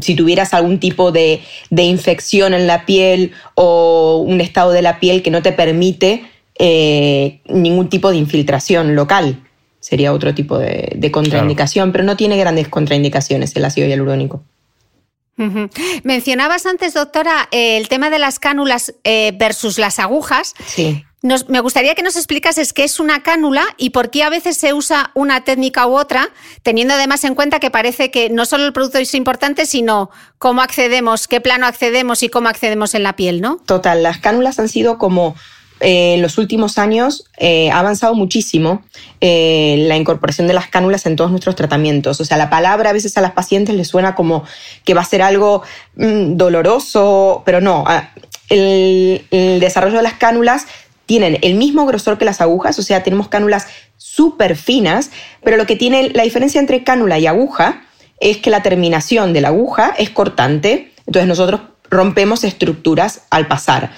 [0.00, 5.22] si tuvieras algún tipo de, infección en la piel o un estado de la piel
[5.22, 6.24] que no te permite
[6.58, 9.42] eh, ningún tipo de infiltración local.
[9.78, 14.42] Sería otro tipo de, contraindicación, pero no tiene grandes contraindicaciones el ácido hialurónico.
[16.02, 20.54] Mencionabas antes, doctora, el tema de las cánulas eh, versus las agujas.
[20.66, 24.56] Sí me gustaría que nos explicases qué es una cánula y por qué a veces
[24.56, 26.30] se usa una técnica u otra,
[26.62, 30.62] teniendo además en cuenta que parece que no solo el producto es importante, sino cómo
[30.62, 33.56] accedemos, qué plano accedemos y cómo accedemos en la piel, ¿no?
[33.66, 35.34] Total, las cánulas han sido como
[35.80, 38.82] eh, en los últimos años eh, ha avanzado muchísimo
[39.22, 42.20] eh, la incorporación de las cánulas en todos nuestros tratamientos.
[42.20, 44.44] O sea, la palabra a veces a las pacientes les suena como
[44.84, 45.62] que va a ser algo
[45.96, 47.84] mm, doloroso, pero no.
[48.50, 50.66] El, desarrollo de las cánulas
[51.10, 55.10] tienen el mismo grosor que las agujas, o sea, tenemos cánulas súper finas,
[55.42, 57.82] pero lo que tiene la diferencia entre cánula y aguja
[58.20, 63.90] es que la terminación de la aguja es cortante, entonces nosotros rompemos estructuras al pasar.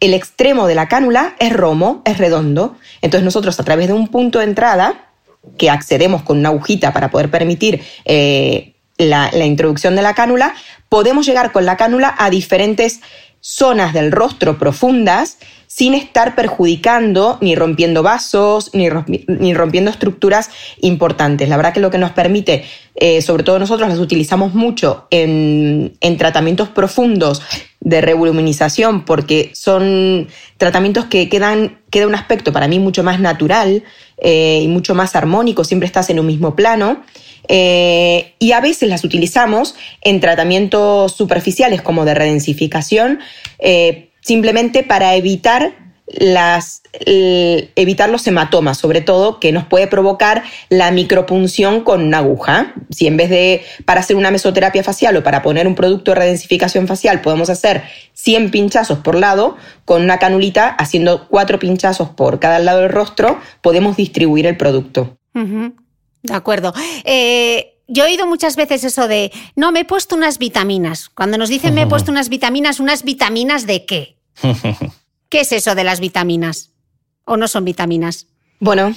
[0.00, 4.08] El extremo de la cánula es romo, es redondo, entonces nosotros a través de un
[4.08, 5.10] punto de entrada,
[5.58, 10.54] que accedemos con una agujita para poder permitir eh, la, la introducción de la cánula,
[10.88, 13.02] podemos llegar con la cánula a diferentes
[13.48, 21.48] zonas del rostro profundas sin estar perjudicando ni rompiendo vasos, ni, rompiendo estructuras importantes.
[21.48, 22.64] La verdad que lo que nos permite,
[22.96, 27.40] eh, sobre todo nosotros las utilizamos mucho en, tratamientos profundos
[27.78, 33.84] de revoluminización porque son tratamientos que quedan, queda un aspecto para mí mucho más natural
[34.18, 37.04] eh, y mucho más armónico, siempre estás en un mismo plano.
[37.48, 43.20] Eh, y a veces las utilizamos en tratamientos superficiales como de redensificación,
[43.58, 45.74] eh, simplemente para evitar
[46.08, 52.74] las, evitar los hematomas, sobre todo, que nos puede provocar la micropunción con una aguja.
[52.90, 56.16] Si en vez de para hacer una mesoterapia facial o para poner un producto de
[56.16, 57.82] redensificación facial podemos hacer
[58.14, 63.40] 100 pinchazos por lado, con una canulita, haciendo 4 pinchazos por cada lado del rostro,
[63.60, 65.18] podemos distribuir el producto.
[66.22, 66.72] De acuerdo.
[67.04, 71.08] Eh, yo he oído muchas veces eso de, no, me he puesto unas vitaminas.
[71.08, 74.16] Cuando nos dicen me he puesto unas vitaminas, ¿unas vitaminas de qué?
[75.28, 76.70] ¿Qué es eso de las vitaminas?
[77.24, 78.26] ¿O no son vitaminas?
[78.60, 78.94] Bueno,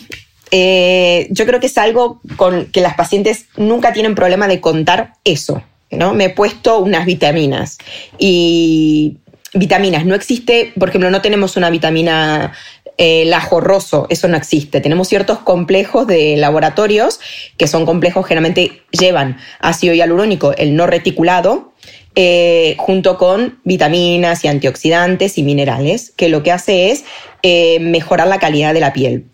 [0.52, 5.14] eh, yo creo que es algo con que las pacientes nunca tienen problema de contar
[5.24, 5.64] eso.
[5.92, 6.14] ¿no?
[6.14, 7.78] Me he puesto unas vitaminas.
[8.18, 9.18] Y
[9.54, 12.54] vitaminas, no existe, por ejemplo, no tenemos una vitamina
[13.00, 14.82] el ajorroso, eso no existe.
[14.82, 17.22] Tenemos ciertos complejos de laboratorios
[17.56, 21.74] que son complejos generalmente llevan ácido hialurónico, el no reticulado,
[22.16, 27.06] eh, junto con vitaminas y antioxidantes y minerales, que lo que hace es
[27.42, 29.28] eh, mejorar la calidad de la piel.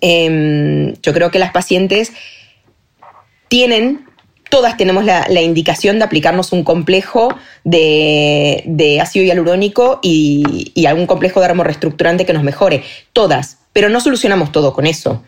[0.00, 2.12] Em, yo creo que las pacientes
[3.48, 4.06] tienen
[4.52, 7.34] todas tenemos la, indicación de aplicarnos un complejo
[7.64, 12.82] de, ácido hialurónico y, algún complejo de reestructurante que nos mejore.
[13.14, 15.22] Todas, pero no solucionamos todo con eso.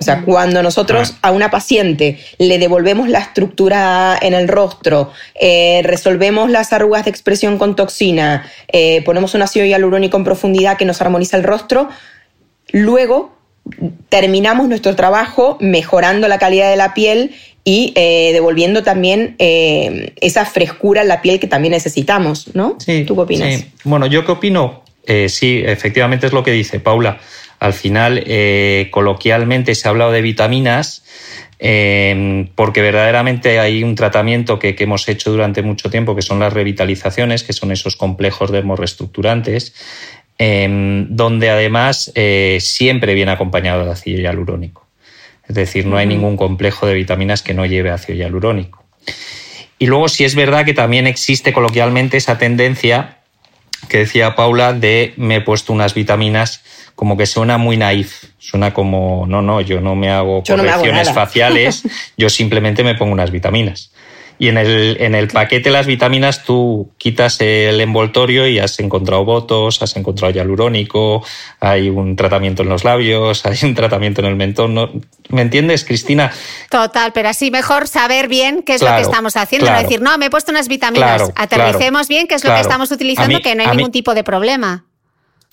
[0.00, 5.82] O sea, cuando nosotros a una paciente le devolvemos la estructura en el rostro, eh,
[5.84, 10.86] resolvemos las arrugas de expresión con toxina, eh, ponemos un ácido hialurónico en profundidad que
[10.86, 11.88] nos armoniza el rostro,
[12.72, 13.38] luego
[14.08, 20.44] terminamos nuestro trabajo mejorando la calidad de la piel y eh, devolviendo también eh, esa
[20.44, 22.76] frescura en la piel que también necesitamos, ¿no?
[22.78, 23.54] Sí, ¿Tú qué opinas?
[23.54, 23.66] sí.
[23.84, 27.18] Bueno, yo qué opino, Eh, sí, efectivamente es lo que dice Paula.
[27.58, 28.24] Al final,
[28.90, 31.02] coloquialmente se ha hablado de vitaminas
[31.62, 36.40] eh, porque verdaderamente hay un tratamiento que, que hemos hecho durante mucho tiempo, que son
[36.40, 39.74] las revitalizaciones, que son esos complejos dermorreestructurantes,
[40.38, 44.86] eh, donde además eh, siempre viene acompañado de ácido hialurónico.
[45.50, 48.84] Es decir, no hay ningún complejo de vitaminas que no lleve ácido hialurónico.
[49.80, 53.18] Y luego sí es verdad que también existe coloquialmente esa tendencia
[53.88, 56.62] que decía Paula de me he puesto unas vitaminas
[56.94, 60.62] como que suena muy naif, suena como no, no, yo no me hago Yo no
[60.62, 61.82] me hago correcciones faciales,
[62.16, 63.89] yo simplemente me pongo unas vitaminas.
[64.40, 68.80] Y en el, en el paquete de las vitaminas tú quitas el envoltorio y has
[68.80, 71.22] encontrado botos, has encontrado hialurónico,
[71.60, 74.72] hay un tratamiento en los labios, hay un tratamiento en el mentón.
[74.74, 74.88] ¿no?
[75.28, 76.32] ¿Me entiendes, Cristina?
[76.70, 79.66] Total, pero así mejor saber bien qué es lo que estamos haciendo.
[79.66, 79.82] claro.
[79.82, 81.16] No decir, no, me he puesto unas vitaminas.
[81.22, 83.92] Claro, Aterricemos bien qué es lo que estamos utilizando, mí- que no hay mí- ningún
[83.92, 84.86] tipo de problema.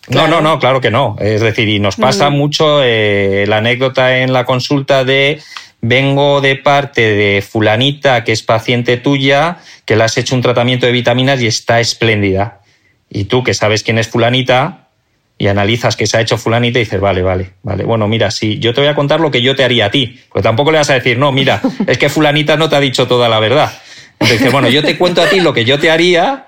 [0.08, 1.18] No, no, no, claro que no.
[1.20, 5.42] Es decir, y nos pasa mucho eh, la anécdota en la consulta de
[5.82, 10.86] vengo de parte de fulanita que es paciente tuya, que le has hecho un tratamiento
[10.86, 12.62] de vitaminas y está espléndida.
[13.10, 14.90] Y tú que sabes quién es fulanita
[15.38, 17.84] y analizas que se ha hecho fulanita y dices, vale, vale, vale.
[17.84, 20.20] Bueno, mira, sí, yo te voy a contar lo que yo te haría a ti.
[20.32, 23.08] Pues tampoco le vas a decir, no, mira, es que fulanita no te ha dicho
[23.08, 23.72] toda la verdad.
[24.20, 26.48] Entonces, bueno, yo te cuento a ti lo que yo te haría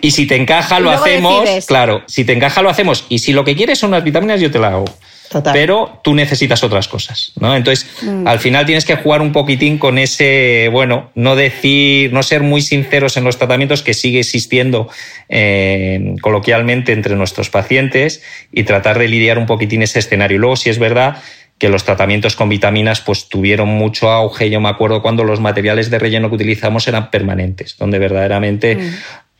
[0.00, 1.66] y si te encaja lo hacemos, decides.
[1.66, 4.50] claro, si te encaja lo hacemos y si lo que quieres son unas vitaminas yo
[4.50, 4.84] te la hago.
[5.32, 5.54] Total.
[5.54, 7.56] Pero tú necesitas otras cosas, ¿no?
[7.56, 7.88] Entonces,
[8.26, 12.60] al final tienes que jugar un poquitín con ese, bueno, no decir, no ser muy
[12.60, 14.90] sinceros en los tratamientos que sigue existiendo
[15.30, 20.36] eh, coloquialmente entre nuestros pacientes y tratar de lidiar un poquitín ese escenario.
[20.36, 21.22] Y luego, si es verdad
[21.62, 24.50] que los tratamientos con vitaminas pues tuvieron mucho auge.
[24.50, 28.78] Yo me acuerdo cuando los materiales de relleno que utilizamos eran permanentes, donde verdaderamente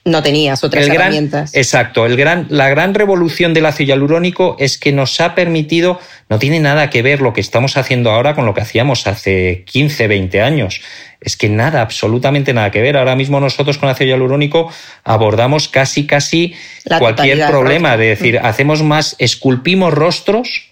[0.05, 1.55] No tenías otras el gran- herramientas.
[1.55, 6.41] exacto, el gran, la gran revolución del ácido hialurónico es que nos ha permitido, no
[6.41, 10.09] tiene nada que ver lo que estamos haciendo ahora con lo que hacíamos hace 15,
[10.09, 10.81] 20 años.
[11.21, 12.97] Es que nada, absolutamente nada que ver.
[12.97, 14.73] Ahora mismo nosotros con ácido hialurónico
[15.05, 17.91] abordamos casi, casi La cualquier problema.
[17.91, 18.01] rostro.
[18.03, 20.72] De decir, hacemos más, esculpimos rostros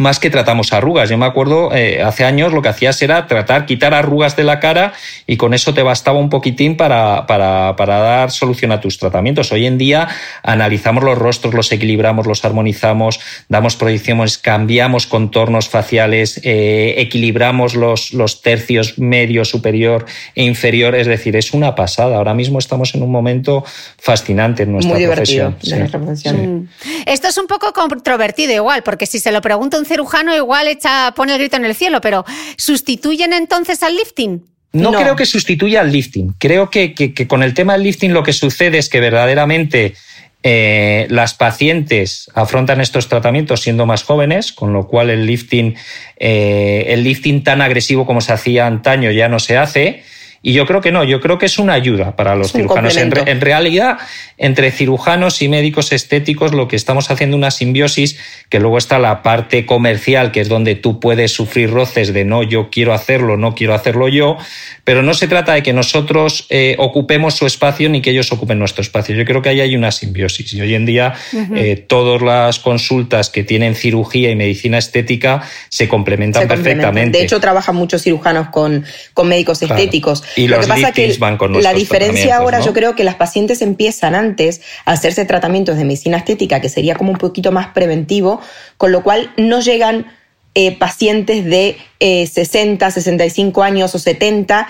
[0.00, 1.10] más que tratamos arrugas.
[1.10, 4.58] Yo me acuerdo, eh, hace años lo que hacías era tratar, quitar arrugas de la
[4.58, 4.94] cara
[5.26, 9.52] y con eso te bastaba un poquitín para, para, para dar solución a tus tratamientos.
[9.52, 10.08] Hoy en día
[10.42, 18.14] analizamos los rostros, los equilibramos, los armonizamos, damos proyecciones, cambiamos contornos faciales, eh, equilibramos los,
[18.14, 20.94] los tercios medio, superior e inferior.
[20.94, 22.16] Es decir, es una pasada.
[22.16, 23.64] Ahora mismo estamos en un momento
[23.98, 25.72] fascinante en nuestra Muy divertido profesión.
[25.72, 26.70] de nuestra profesión.
[27.04, 31.12] Esto es un poco controvertido igual, porque si se lo pregunta un cirujano, igual echa,
[31.14, 32.24] pone el grito en el cielo, pero
[32.56, 34.42] ¿sustituyen entonces al lifting?
[34.72, 35.00] No, No.
[35.00, 36.34] creo que sustituya al lifting.
[36.38, 39.94] Creo que, que- que con el tema del lifting lo que sucede es que verdaderamente
[40.42, 45.74] eh, las pacientes afrontan estos tratamientos siendo más jóvenes, con lo cual el lifting,
[46.18, 50.02] eh, el lifting tan agresivo como se hacía antaño ya no se hace.
[50.42, 52.96] Y yo creo que no, yo creo que es una ayuda para los Es cirujanos.
[52.96, 53.30] En, re- complemento.
[53.32, 53.98] en realidad,
[54.38, 59.22] entre cirujanos y médicos estéticos, lo que estamos haciendo una simbiosis, que luego está la
[59.22, 63.54] parte comercial, que es donde tú puedes sufrir roces de no, yo quiero hacerlo, no
[63.54, 64.38] quiero hacerlo yo,
[64.84, 68.58] pero no se trata de que nosotros eh, ocupemos su espacio ni que ellos ocupen
[68.58, 69.14] nuestro espacio.
[69.14, 70.54] Yo creo que ahí hay una simbiosis.
[70.54, 71.12] Y hoy en día,
[71.54, 76.78] eh, todas las consultas que tienen cirugía y medicina estética se complementan Se complementan.
[76.94, 77.18] perfectamente.
[77.18, 79.74] De hecho, trabajan muchos cirujanos con, con médicos Claro.
[79.74, 80.24] estéticos.
[80.36, 82.64] Y Lo los que pasa que liftings van con la diferencia ahora, ¿no?
[82.66, 86.94] yo creo que las pacientes empiezan antes a hacerse tratamientos de medicina estética, que sería
[86.94, 88.40] como un poquito más preventivo,
[88.76, 90.06] con lo cual no llegan
[90.54, 94.66] eh, pacientes de eh, 60, 65 años o 70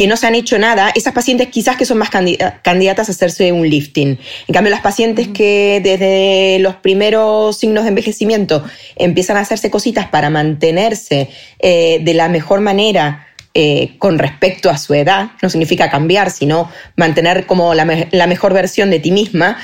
[0.00, 3.12] que no se han hecho nada, esas pacientes quizás que son más candi- candidatas a
[3.12, 4.18] hacerse un lifting.
[4.48, 8.64] En cambio, las pacientes que desde los primeros signos de envejecimiento
[8.96, 14.78] empiezan a hacerse cositas para mantenerse eh, de la mejor manera eh, con respecto a
[14.78, 19.10] su edad, no significa cambiar, sino mantener como la, me- la mejor versión de ti
[19.10, 19.58] misma,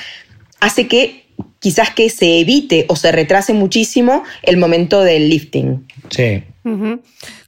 [0.60, 1.26] hace que
[1.60, 5.86] quizás que se evite o se retrase muchísimo el momento del lifting.
[6.10, 6.42] Sí.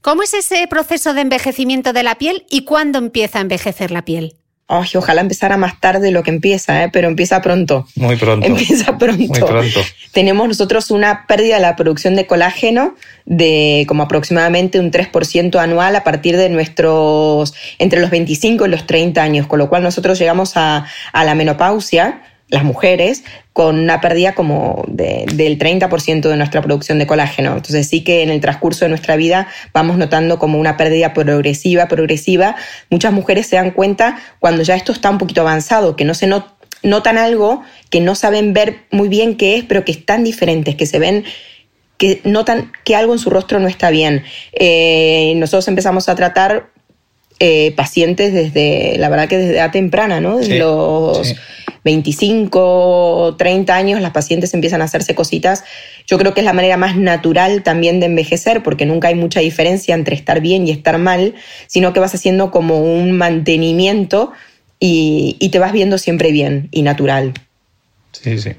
[0.00, 4.04] ¿Cómo es ese proceso de envejecimiento de la piel y cuándo empieza a envejecer la
[4.04, 4.34] piel?
[4.70, 6.90] Ay, ojalá empezara más tarde de lo que empieza, ¿eh?
[6.92, 7.86] pero empieza pronto.
[7.96, 8.46] Muy pronto.
[8.46, 9.16] Empieza pronto.
[9.16, 9.80] Muy pronto.
[10.12, 15.96] Tenemos nosotros una pérdida de la producción de colágeno de como aproximadamente un 3% anual
[15.96, 20.18] a partir de nuestros, entre los 25 y los 30 años, con lo cual nosotros
[20.18, 26.62] llegamos a, a la menopausia las mujeres, con una pérdida como del 30% de nuestra
[26.62, 27.56] producción de colágeno.
[27.56, 31.88] Entonces sí que en el transcurso de nuestra vida vamos notando como una pérdida progresiva,
[31.88, 32.56] progresiva.
[32.90, 36.30] Muchas mujeres se dan cuenta cuando ya esto está un poquito avanzado, que no se
[36.82, 40.86] notan algo, que no saben ver muy bien qué es, pero que están diferentes, que
[40.86, 41.24] se ven
[41.98, 44.22] que notan que algo en su rostro no está bien.
[44.52, 46.70] Eh, nosotros empezamos a tratar
[47.40, 50.38] eh, pacientes desde, la verdad que desde edad temprana, ¿no?
[50.38, 51.34] Desde los
[51.88, 55.64] 25, 30 años las pacientes empiezan a hacerse cositas.
[56.06, 59.40] Yo creo que es la manera más natural también de envejecer, porque nunca hay mucha
[59.40, 61.34] diferencia entre estar bien y estar mal,
[61.66, 64.32] sino que vas haciendo como un mantenimiento
[64.78, 67.32] y, y te vas viendo siempre bien y natural.
[68.12, 68.50] Sí, sí.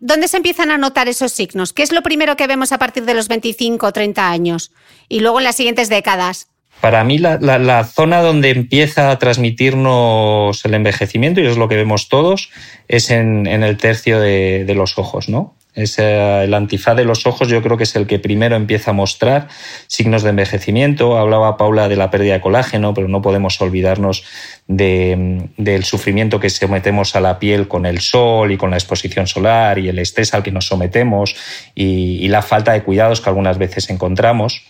[0.00, 1.74] ¿Dónde se empiezan a notar esos signos?
[1.74, 4.72] ¿Qué es lo primero que vemos a partir de los 25 o 30 años?
[5.08, 6.48] Y luego en las siguientes décadas.
[6.80, 12.08] Para mí, la, zona donde empieza a transmitirnos el envejecimiento, y es lo que vemos
[12.08, 12.50] todos,
[12.88, 15.54] es en, el tercio de, de, los ojos, ¿no?
[15.74, 18.94] Es el antifaz de los ojos yo creo que es el que primero empieza a
[18.94, 19.48] mostrar
[19.88, 21.18] signos de envejecimiento.
[21.18, 24.24] Hablaba Paula de la pérdida de colágeno, pero no podemos olvidarnos
[24.68, 29.80] del sufrimiento que sometemos a la piel con el sol y con la exposición solar
[29.80, 31.34] y el estrés al que nos sometemos
[31.74, 34.62] y la falta de cuidados que algunas veces encontramos.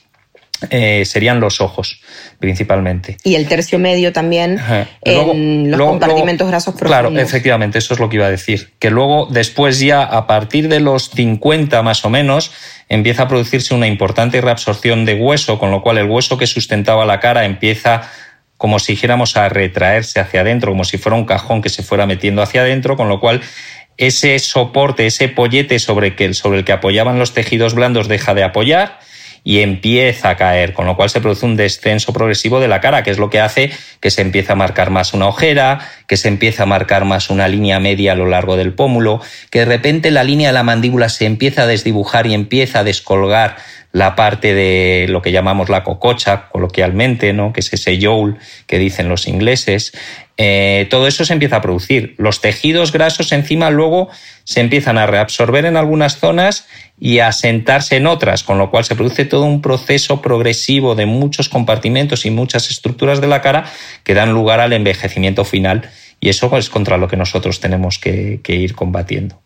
[0.70, 2.00] Eh, serían los ojos,
[2.38, 3.16] principalmente.
[3.24, 4.60] Y el tercio medio también
[5.02, 7.10] en los compartimentos grasos profundos.
[7.10, 8.72] Claro, efectivamente, eso es lo que iba a decir.
[8.78, 12.52] Que luego, después ya, a partir de los 50 más o menos,
[12.88, 17.06] empieza a producirse una importante reabsorción de hueso, con lo cual el hueso que sustentaba
[17.06, 18.10] la cara empieza
[18.56, 22.06] como si dijéramos a retraerse hacia adentro, como si fuera un cajón que se fuera
[22.06, 23.42] metiendo hacia adentro, con lo cual
[23.96, 28.42] ese soporte, ese pollete sobre, que, sobre el que apoyaban los tejidos blandos deja de
[28.42, 28.98] apoyar
[29.44, 33.02] y empieza a caer, con lo cual se produce un descenso progresivo de la cara,
[33.02, 33.70] que es lo que hace
[34.00, 37.46] que se empiece a marcar más una ojera, que se empieza a marcar más una
[37.46, 39.20] línea media a lo largo del pómulo,
[39.50, 42.84] que de repente la línea de la mandíbula se empieza a desdibujar y empieza a
[42.84, 43.56] descolgar
[43.94, 47.52] la parte de lo que llamamos la cococha, coloquialmente, ¿no?
[47.52, 49.92] que es ese joule que dicen los ingleses.
[50.36, 52.16] Eh, todo eso se empieza a producir.
[52.18, 54.08] Los tejidos grasos encima luego
[54.42, 56.66] se empiezan a reabsorber en algunas zonas
[56.98, 61.06] y a sentarse en otras, con lo cual se produce todo un proceso progresivo de
[61.06, 63.70] muchos compartimentos y muchas estructuras de la cara
[64.02, 65.88] que dan lugar al envejecimiento final.
[66.18, 69.40] Y eso es contra lo que nosotros tenemos que, ir combatiendo.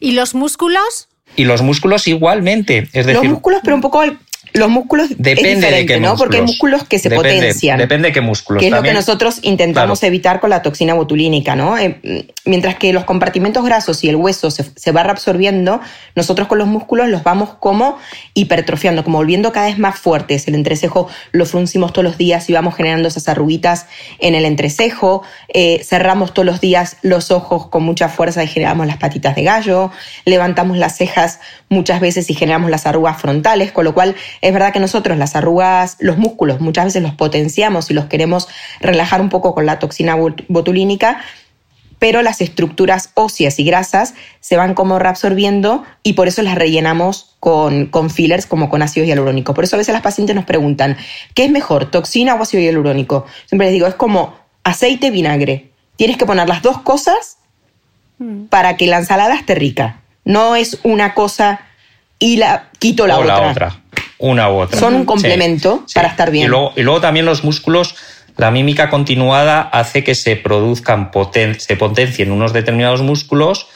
[0.00, 1.10] ¿Y los músculos?
[1.36, 2.88] Y los músculos igualmente.
[2.92, 4.02] Es decir, los músculos, pero un poco
[4.54, 6.16] los músculos depende de qué ¿no?
[6.16, 7.78] Porque hay músculos que se potencian.
[7.78, 8.60] Depende de qué músculos.
[8.60, 11.78] Que es lo que nosotros intentamos evitar con la toxina botulínica, ¿no?
[11.78, 15.80] Eh, mientras que los compartimentos grasos y el hueso se, se, va reabsorbiendo,
[16.14, 17.98] nosotros con los músculos los vamos como
[18.34, 20.48] hipertrofiando, como volviendo cada vez más fuertes.
[20.48, 23.86] El entrecejo lo fruncimos todos los días y vamos generando esas arruguitas
[24.18, 25.22] en el entrecejo.
[25.48, 29.44] Eh, cerramos todos los días los ojos con mucha fuerza y generamos las patitas de
[29.44, 29.90] gallo.
[30.24, 34.72] Levantamos las cejas muchas veces y generamos las arrugas frontales, con lo cual es verdad
[34.72, 38.48] que nosotros las arrugas, los músculos, muchas veces los potenciamos y los queremos
[38.80, 40.16] relajar un poco con la toxina
[40.48, 41.20] botulínica,
[42.00, 47.36] pero las estructuras óseas y grasas se van como reabsorbiendo y por eso las rellenamos
[47.38, 49.54] con, con fillers como con ácido hialurónico.
[49.54, 50.96] Por eso a veces las pacientes nos preguntan,
[51.34, 53.26] ¿qué es mejor, toxina o ácido hialurónico?
[53.46, 54.34] Siempre les digo, es como
[54.64, 55.70] aceite, vinagre.
[55.94, 57.36] Tienes que poner las dos cosas
[58.18, 58.46] mm.
[58.46, 60.00] para que la ensalada esté rica.
[60.24, 61.60] No es una cosa
[62.18, 63.81] y la quito la, otra.
[64.18, 64.78] Una u otra.
[64.78, 66.46] Son un complemento para estar bien.
[66.46, 67.96] Y luego, y luego, también los músculos,
[68.36, 71.10] la mímica continuada hace que se produzcan,
[71.58, 73.66] se potencien unos determinados músculos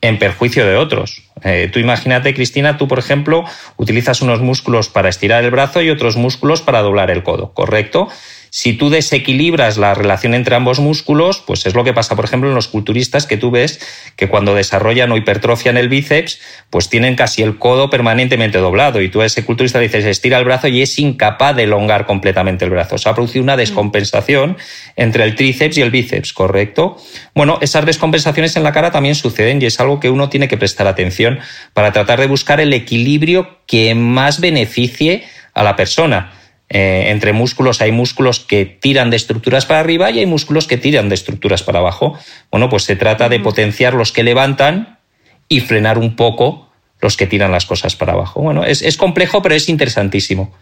[0.00, 1.22] en perjuicio de otros.
[1.42, 3.44] Eh, tú imagínate, Cristina, tú, por ejemplo,
[3.76, 8.08] utilizas unos músculos para estirar el brazo y otros músculos para doblar el codo, ¿correcto?
[8.50, 12.48] Si tú desequilibras la relación entre ambos músculos, pues es lo que pasa, por ejemplo,
[12.48, 13.80] en los culturistas, que tú ves
[14.16, 19.00] que cuando desarrollan o hipertrofian el bíceps, pues tienen casi el codo permanentemente doblado.
[19.00, 22.64] Y tú a ese culturista dices, estira el brazo y es incapaz de elongar completamente
[22.64, 22.98] el brazo.
[22.98, 24.56] Se ha producido una descompensación
[24.96, 26.96] entre el tríceps y el bíceps, ¿correcto?
[27.34, 30.56] Bueno, esas descompensaciones en la cara también suceden y es algo que uno tiene que
[30.56, 31.38] prestar atención
[31.72, 35.24] para tratar de buscar el equilibrio que más beneficie
[35.54, 36.32] a la persona.
[36.72, 40.78] Eh, entre músculos hay músculos que tiran de estructuras para arriba y hay músculos que
[40.78, 42.16] tiran de estructuras para abajo.
[42.50, 45.00] Bueno, pues se trata de potenciar los que levantan
[45.48, 46.68] y frenar un poco
[47.00, 48.40] los que tiran las cosas para abajo.
[48.40, 50.52] Bueno, es, complejo, pero es interesantísimo.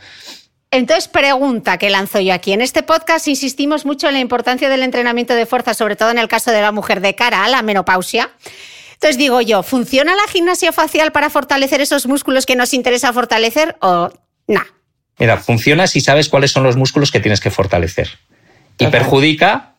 [0.70, 2.52] Entonces, pregunta que lanzo yo aquí.
[2.52, 6.18] En este podcast insistimos mucho en la importancia del entrenamiento de fuerza, sobre todo en
[6.18, 8.30] el caso de la mujer de cara a la menopausia.
[8.94, 13.76] Entonces digo yo, ¿funciona la gimnasia facial para fortalecer esos músculos que nos interesa fortalecer
[13.80, 14.10] o
[14.46, 14.62] no?
[15.18, 18.08] Mira, funciona si sabes cuáles son los músculos que tienes que fortalecer.
[18.78, 19.74] Y perjudica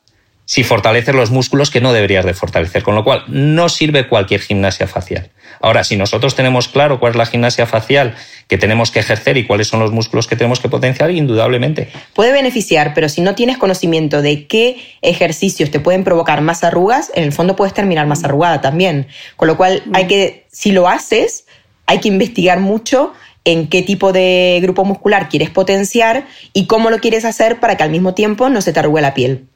[0.49, 4.41] si fortaleces los músculos que no deberías de fortalecer, con lo cual no sirve cualquier
[4.41, 5.29] gimnasia facial.
[5.61, 8.15] Ahora, si nosotros tenemos claro cuál es la gimnasia facial
[8.47, 11.89] que tenemos que ejercer y cuáles son los músculos que tenemos que potenciar, indudablemente.
[12.15, 17.11] Puede beneficiar, pero si no tienes conocimiento de qué ejercicios te pueden provocar más arrugas,
[17.13, 19.05] en el fondo puedes terminar más arrugada también.
[19.35, 21.45] Con lo cual, hay que, si lo haces,
[21.85, 23.13] hay que investigar mucho
[23.45, 27.83] en qué tipo de grupo muscular quieres potenciar y cómo lo quieres hacer para que
[27.83, 29.47] al mismo tiempo no se te arrugue la piel.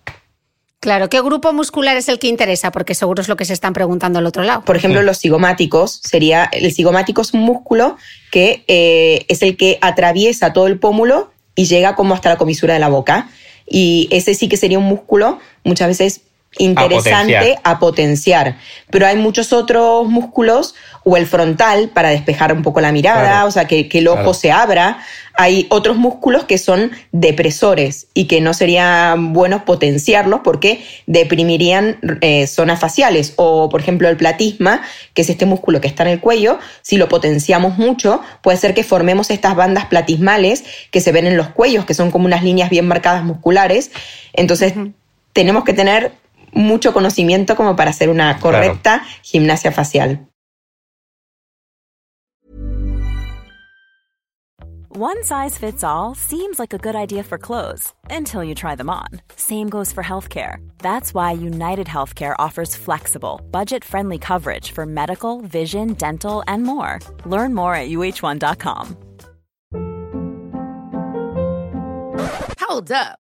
[0.84, 2.70] Claro, ¿qué grupo muscular es el que interesa?
[2.72, 4.66] Porque seguro es lo que se están preguntando al otro lado.
[4.66, 7.96] Por ejemplo, los cigomáticos sería el cigomático es un músculo
[8.32, 12.74] que eh, es el que atraviesa todo el pómulo y llega como hasta la comisura
[12.74, 13.30] de la boca.
[13.66, 16.22] Y ese sí que sería un músculo muchas veces
[16.58, 18.58] interesante a potenciar.
[18.90, 23.52] Pero hay muchos otros músculos, o el frontal para despejar un poco la mirada, o
[23.52, 25.00] sea, que, el ojo se abra.
[25.36, 32.48] Hay otros músculos que son depresores y que no serían buenos potenciarlos porque deprimirían eh,
[32.48, 33.34] zonas faciales.
[33.36, 34.82] O, por ejemplo, el platisma,
[35.14, 38.74] que es este músculo que está en el cuello, si lo potenciamos mucho, puede ser
[38.74, 42.44] que formemos estas bandas platismales que se ven en los cuellos, que son como unas
[42.44, 43.92] líneas bien marcadas musculares.
[44.34, 44.74] Entonces,
[45.34, 46.12] tenemos que tener
[46.54, 49.20] mucho conocimiento como para hacer una correcta claro.
[49.24, 50.28] gimnasia facial.
[54.96, 58.92] One size fits all seems like a good idea for clothes until you try them
[58.92, 59.08] on.
[59.36, 60.58] Same goes for healthcare.
[60.78, 67.00] That's why United Healthcare offers flexible, budget friendly coverage for medical, vision, dental, and more.
[67.26, 68.98] Learn more at uh1.com.
[72.60, 73.23] Hold up.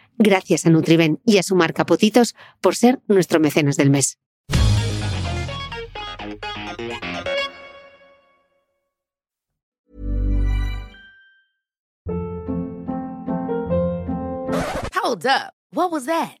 [0.17, 4.17] Gracias a Nutriben y a su marca Potitos por ser nuestro mecenas del mes.
[15.11, 15.53] Hold up.
[15.73, 16.40] What was that?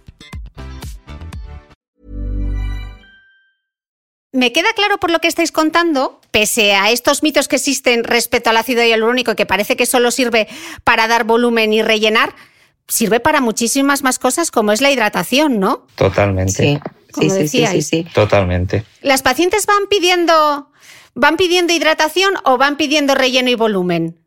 [4.33, 8.49] Me queda claro por lo que estáis contando, pese a estos mitos que existen respecto
[8.49, 10.47] al ácido hialurónico, que parece que solo sirve
[10.85, 12.33] para dar volumen y rellenar,
[12.87, 15.85] sirve para muchísimas más cosas como es la hidratación, ¿no?
[15.95, 16.53] Totalmente.
[16.53, 16.79] Sí,
[17.13, 18.07] sí, sí, sí, sí, sí.
[18.13, 18.85] Totalmente.
[19.01, 20.69] ¿Las pacientes van pidiendo,
[21.13, 24.20] van pidiendo hidratación o van pidiendo relleno y volumen?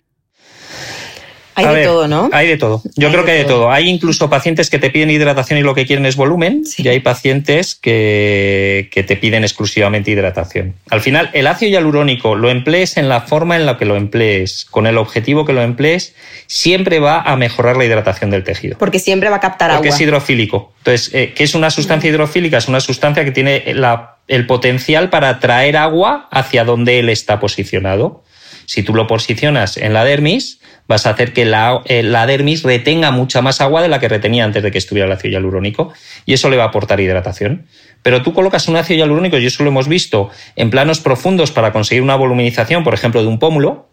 [1.57, 2.28] Hay A de ver, todo, ¿no?
[2.32, 2.82] Hay de todo.
[2.96, 3.55] Yo Hay creo que hay de todo.
[3.61, 3.70] todo.
[3.70, 6.82] Hay incluso pacientes que te piden hidratación y lo que quieren es volumen, Sí.
[6.84, 10.74] y hay pacientes que, que te piden exclusivamente hidratación.
[10.90, 14.66] Al final, el ácido hialurónico, lo emplees en la forma en la que lo emplees,
[14.70, 16.14] con el objetivo que lo emplees,
[16.46, 18.76] siempre va a mejorar la hidratación del tejido.
[18.78, 19.96] Porque siempre va a captar Porque agua.
[19.96, 20.72] es hidrofílico.
[20.78, 22.59] Entonces, eh, ¿qué es una sustancia hidrofílica?
[22.59, 27.38] Es una sustancia que tiene la- el potencial para atraer agua hacia donde él está
[27.40, 28.22] posicionado.
[28.66, 32.62] Si tú lo posicionas en la dermis, vas a hacer que la, eh, la dermis
[32.62, 35.93] retenga mucha más agua de la que retenía antes de que estuviera el ácido hialurónico
[36.26, 37.66] y eso le va a aportar hidratación.
[38.03, 41.72] Pero tú colocas un ácido hialurónico, y eso lo hemos visto en planos profundos para
[41.72, 43.89] conseguir una voluminización, por ejemplo, de un pómulo,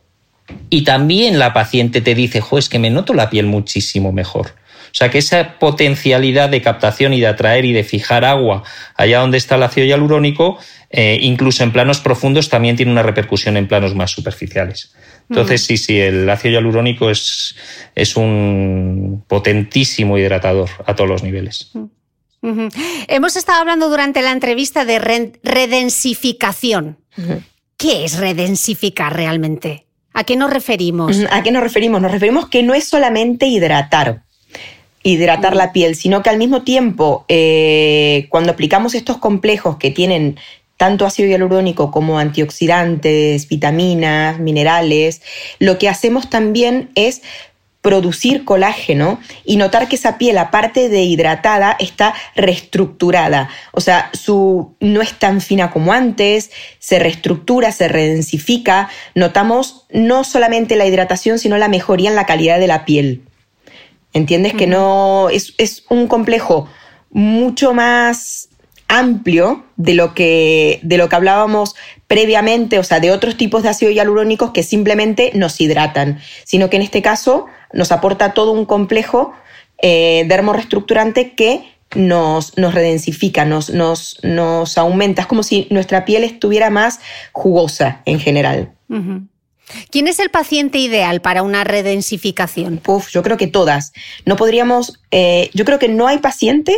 [0.70, 4.48] y también la paciente te dice, jo, es que me noto la piel muchísimo mejor.
[4.92, 8.64] O sea que esa potencialidad de captación y de atraer y de fijar agua
[8.98, 10.58] allá donde está el ácido hialurónico,
[10.89, 14.94] eh, incluso en planos profundos, también tiene una repercusión en planos más superficiales.
[15.32, 17.56] Entonces, sí, sí, el ácido hialurónico es,
[17.96, 21.72] es un potentísimo hidratador a todos los niveles.
[23.08, 25.00] Hemos estado hablando durante la entrevista de
[25.42, 26.98] redensificación.
[27.78, 29.86] ¿Qué es redensificar realmente?
[30.14, 31.24] ¿A qué nos referimos?
[31.32, 32.02] ¿A qué nos referimos?
[32.02, 34.24] Nos referimos que no es solamente hidratar,
[35.02, 40.38] hidratar la piel, sino que al mismo tiempo, eh, cuando aplicamos estos complejos que tienen
[40.82, 45.22] tanto ácido hialurónico como antioxidantes, vitaminas, minerales,
[45.60, 47.22] lo que hacemos también es
[47.82, 53.48] producir colágeno y notar que esa piel, aparte de hidratada, está reestructurada.
[53.74, 58.90] O sea, su, no es tan fina como antes, se reestructura, se redensifica.
[59.14, 63.22] Notamos no solamente la hidratación, sino la mejoría en la calidad de la piel.
[64.14, 64.56] ¿Entiendes?
[64.56, 66.68] Que no es, es un complejo
[67.12, 68.48] mucho más
[68.92, 71.76] amplio de lo que, de lo que hablábamos
[72.08, 76.76] previamente, o sea, de otros tipos de ácido hialurónicos que simplemente nos hidratan, sino que
[76.76, 79.34] en este caso nos aporta todo un complejo
[79.82, 85.22] eh, dermoreestructurante que nos, nos redensifica, nos, nos, nos, aumenta.
[85.22, 87.00] Es como si nuestra piel estuviera más
[87.32, 88.74] jugosa en general.
[89.89, 92.82] ¿Quién es el paciente ideal para una redensificación?
[92.86, 93.94] Uf, yo creo que todas.
[94.26, 96.78] No podríamos, eh, yo creo que no hay paciente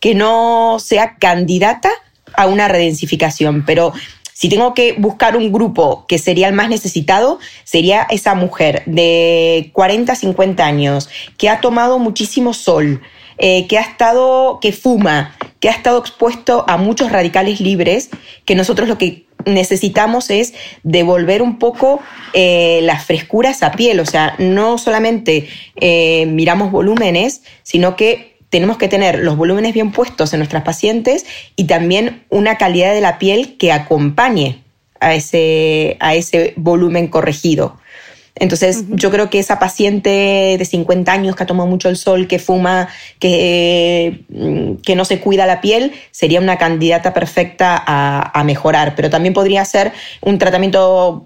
[0.00, 1.90] que no sea candidata
[2.34, 3.92] a una redensificación, pero
[4.38, 9.70] si tengo que buscar un grupo que sería el más necesitado, sería esa mujer de
[9.72, 13.02] 40, 50 años, que ha tomado muchísimo sol,
[13.38, 18.10] eh, que ha estado, que fuma, que ha estado expuesto a muchos radicales libres,
[18.44, 22.00] que nosotros lo que necesitamos es devolver un poco
[22.32, 23.98] eh, la frescura a piel.
[23.98, 29.92] O sea, no solamente eh, miramos volúmenes, sino que tenemos que tener los volúmenes bien
[29.92, 31.26] puestos en nuestras pacientes
[31.56, 34.62] y también una calidad de la piel que acompañe
[35.00, 37.78] a ese, a ese volumen corregido.
[38.40, 42.26] Entonces, yo creo que esa paciente de 50 años que ha tomado mucho el sol,
[42.26, 48.44] que fuma, que, mm, que no se cuida la piel, sería una candidata perfecta a,
[48.44, 48.94] mejorar.
[48.96, 51.24] Pero también podría ser un tratamiento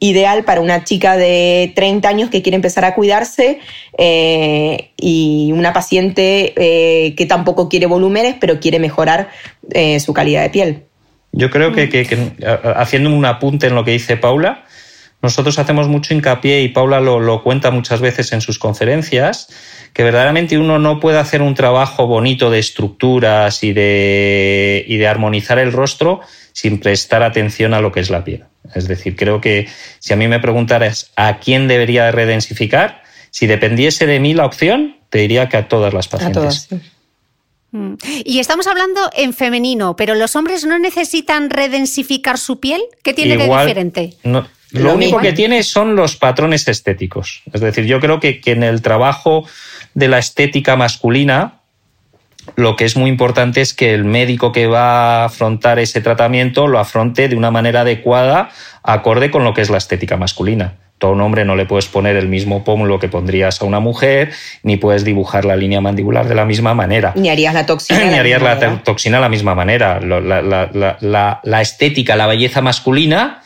[0.00, 3.60] ideal para una chica de 30 años que quiere empezar a cuidarse
[3.98, 9.28] eh, y una paciente eh, que tampoco quiere volúmenes, pero quiere mejorar
[9.70, 10.82] eh, su calidad de piel.
[11.32, 12.06] Yo creo que, que,
[12.76, 14.64] haciendo un apunte en lo que dice Paula,
[15.24, 19.48] nosotros hacemos mucho hincapié, y Paula lo, cuenta muchas veces en sus conferencias,
[19.94, 25.08] que verdaderamente uno no puede hacer un trabajo bonito de estructuras y de, y de
[25.08, 26.20] armonizar el rostro
[26.52, 28.44] sin prestar atención a lo que es la piel.
[28.74, 29.66] Es decir, creo que
[29.98, 34.98] si a mí me preguntaras a quién debería redensificar, si dependiese de mí la opción,
[35.08, 36.68] te diría que a todas las pacientes.
[37.70, 37.94] Mm.
[38.26, 42.82] Y estamos hablando en femenino, pero los hombres no necesitan redensificar su piel.
[43.02, 44.14] ¿Qué tiene de diferente?
[44.74, 47.42] Lo, único que tiene son los patrones estéticos.
[47.52, 49.46] Es decir, yo creo que, en el trabajo
[49.94, 51.60] de la estética masculina,
[52.56, 56.66] lo que es muy importante es que el médico que va a afrontar ese tratamiento
[56.66, 58.50] lo afronte de una manera adecuada,
[58.82, 60.74] acorde con lo que es la estética masculina.
[60.98, 63.78] Tú a un hombre no le puedes poner el mismo pómulo que pondrías a una
[63.78, 64.32] mujer,
[64.64, 67.12] ni puedes dibujar la línea mandibular de la misma manera.
[67.14, 68.04] Ni harías la toxina.
[68.10, 70.00] ni harías la, toxina de la misma manera.
[70.00, 73.43] la estética, la belleza masculina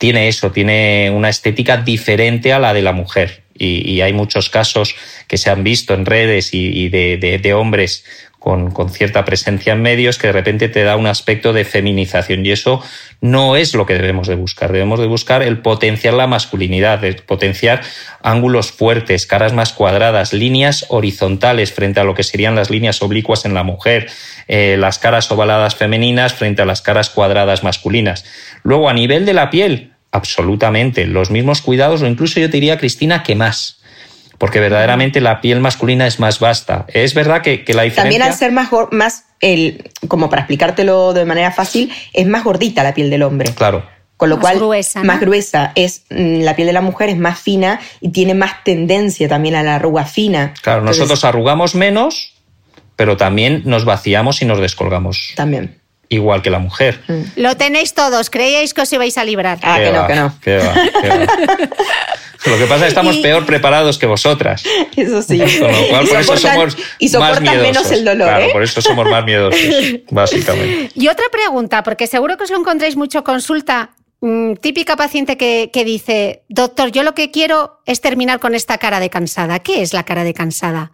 [0.00, 3.42] tiene eso, tiene una estética diferente a la de la mujer.
[3.54, 4.96] Y, hay muchos casos
[5.28, 8.06] que se han visto en redes y, de, hombres
[8.38, 12.52] con, cierta presencia en medios que de repente te da un aspecto de feminización y
[12.52, 12.82] eso
[13.20, 14.72] no es lo que debemos de buscar.
[14.72, 17.82] Debemos de buscar el potenciar la masculinidad, el potenciar
[18.22, 23.44] ángulos fuertes, caras más cuadradas, líneas horizontales frente a lo que serían las líneas oblicuas
[23.44, 24.08] en la mujer,
[24.48, 28.24] eh, las caras ovaladas femeninas frente a las caras cuadradas masculinas.
[28.62, 32.78] Luego, a nivel de la piel, absolutamente los mismos cuidados o incluso yo te diría,
[32.78, 33.78] Cristina, que más.
[34.38, 36.86] Porque verdaderamente la piel masculina es más vasta.
[36.88, 38.02] Es verdad que, la diferencia...
[38.02, 42.82] También al ser más, más el, como para explicártelo de manera fácil, es más gordita
[42.82, 43.52] la piel del hombre.
[43.54, 43.84] Claro.
[44.16, 45.72] Con lo cual, gruesa, más gruesa.
[45.74, 49.54] Es, mm, la piel de la mujer es más fina y tiene más tendencia también
[49.54, 50.54] a la arruga fina.
[50.62, 52.34] Claro, nosotros arrugamos menos,
[52.96, 55.32] pero también nos vaciamos y nos descolgamos.
[55.36, 55.79] También
[56.10, 57.00] igual que la mujer.
[57.08, 57.22] Mm.
[57.36, 59.58] Lo tenéis todos, creíais que os ibais a librar.
[59.62, 60.06] Ah, que no,
[60.40, 60.70] que no.
[62.46, 64.62] Lo que pasa es que estamos peor preparados que vosotras.
[64.96, 65.38] Eso sí.
[65.38, 67.62] Con lo cual, y por eso somos y más miedosos.
[67.62, 68.28] menos el dolor.
[68.28, 68.50] Claro, ¿eh?
[68.52, 69.60] por eso somos más miedosos,
[70.10, 70.90] básicamente.
[70.94, 73.90] Y otra pregunta, porque seguro que os lo encontráis mucho consulta.
[74.22, 78.76] Mm, típica paciente que, que, dice, doctor, yo lo que quiero es terminar con esta
[78.76, 79.60] cara de cansada.
[79.60, 80.92] ¿Qué es la cara de cansada?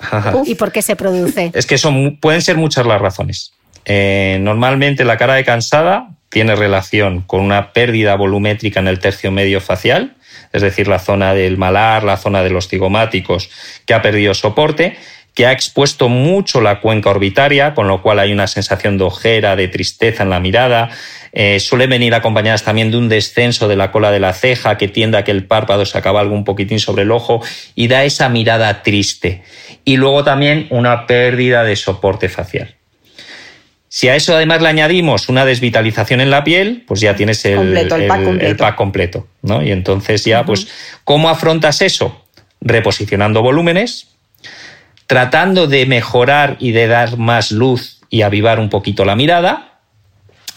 [0.44, 1.52] ¿Y por qué se produce?
[1.54, 3.53] Es que son, pueden ser muchas las razones.
[3.84, 9.30] Eh, normalmente la cara de cansada tiene relación con una pérdida volumétrica en el tercio
[9.30, 10.16] medio facial,
[10.52, 13.50] es decir, la zona del malar, la zona de los cigomáticos,
[13.86, 14.96] que ha perdido soporte,
[15.34, 19.56] que ha expuesto mucho la cuenca orbitaria, con lo cual hay una sensación de ojera,
[19.56, 20.90] de tristeza en la mirada.
[21.32, 24.86] Eh, suelen venir acompañadas también de un descenso de la cola de la ceja que
[24.86, 27.42] tiende a que el párpado se acabe algo un poquitín sobre el ojo
[27.74, 29.42] y da esa mirada triste.
[29.84, 32.76] Y luego también una pérdida de soporte facial.
[33.94, 37.86] Si a eso además le añadimos una desvitalización en la piel, pues ya tienes el,
[38.58, 39.28] pack completo.
[39.42, 39.62] ¿no?
[39.62, 40.66] Y entonces ya, pues,
[41.04, 42.24] ¿cómo afrontas eso?
[42.60, 44.08] Reposicionando volúmenes,
[45.06, 49.78] tratando de mejorar y de dar más luz y avivar un poquito la mirada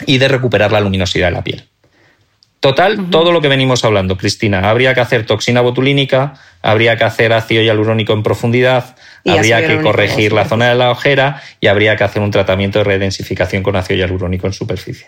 [0.07, 1.67] y de recuperar la luminosidad de la piel.
[2.59, 4.67] Total, todo lo que venimos hablando, Cristina.
[4.67, 6.33] Habría que hacer toxina botulínica,
[6.63, 8.95] habría que hacer ácido hialurónico en profundidad,
[9.25, 12.85] habría que corregir la zona de la ojera y habría que hacer un tratamiento de
[12.85, 15.07] redensificación con ácido hialurónico en superficie.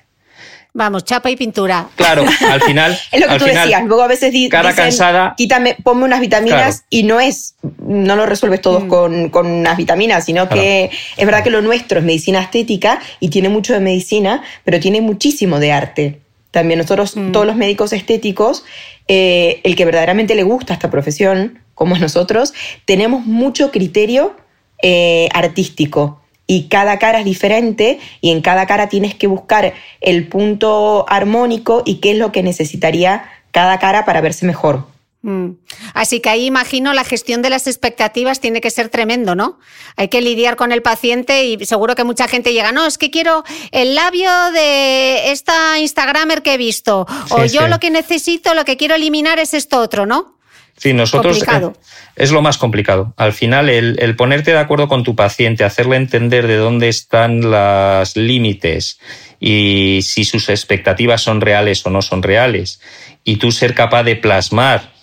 [0.72, 1.88] Vamos, chapa y pintura.
[1.96, 2.98] Claro, al final.
[3.12, 3.84] es lo que tú decías.
[3.86, 5.34] Luego a veces cara cansada.
[5.36, 9.30] Quítame, ponme unas vitaminas y no es, no lo resuelves todos mm.
[9.30, 13.50] con, unas vitaminas, sino que es verdad que lo nuestro es medicina estética y tiene
[13.50, 16.20] mucho de medicina, pero tiene muchísimo de arte.
[16.52, 17.32] También nosotros, mm.
[17.32, 18.64] todos los médicos estéticos,
[19.08, 22.54] eh, el que verdaderamente le gusta esta profesión, como nosotros,
[22.84, 24.36] tenemos mucho criterio
[24.84, 30.28] eh, artístico y cada cara es diferente y en cada cara tienes que buscar el
[30.28, 34.88] punto armónico y qué es lo que necesitaría cada cara para verse mejor.
[35.22, 35.52] Mm.
[35.94, 39.58] Así que ahí imagino la gestión de las expectativas tiene que ser tremendo, ¿no?
[39.96, 43.10] Hay que lidiar con el paciente y seguro que mucha gente llega, no, es que
[43.10, 48.66] quiero el labio de esta Instagramer que he visto, o yo lo que necesito, lo
[48.66, 50.39] que quiero eliminar es esto otro, ¿no?
[50.80, 51.70] Sí, nosotros eh,
[52.16, 53.14] es lo más complicado.
[53.18, 58.16] Al final, el, ponerte de acuerdo con tu paciente, hacerle entender de dónde están los
[58.16, 59.00] límites
[59.42, 62.82] y si sus expectativas son reales o no son reales,
[63.26, 64.94] y tú ser capaz de plasmar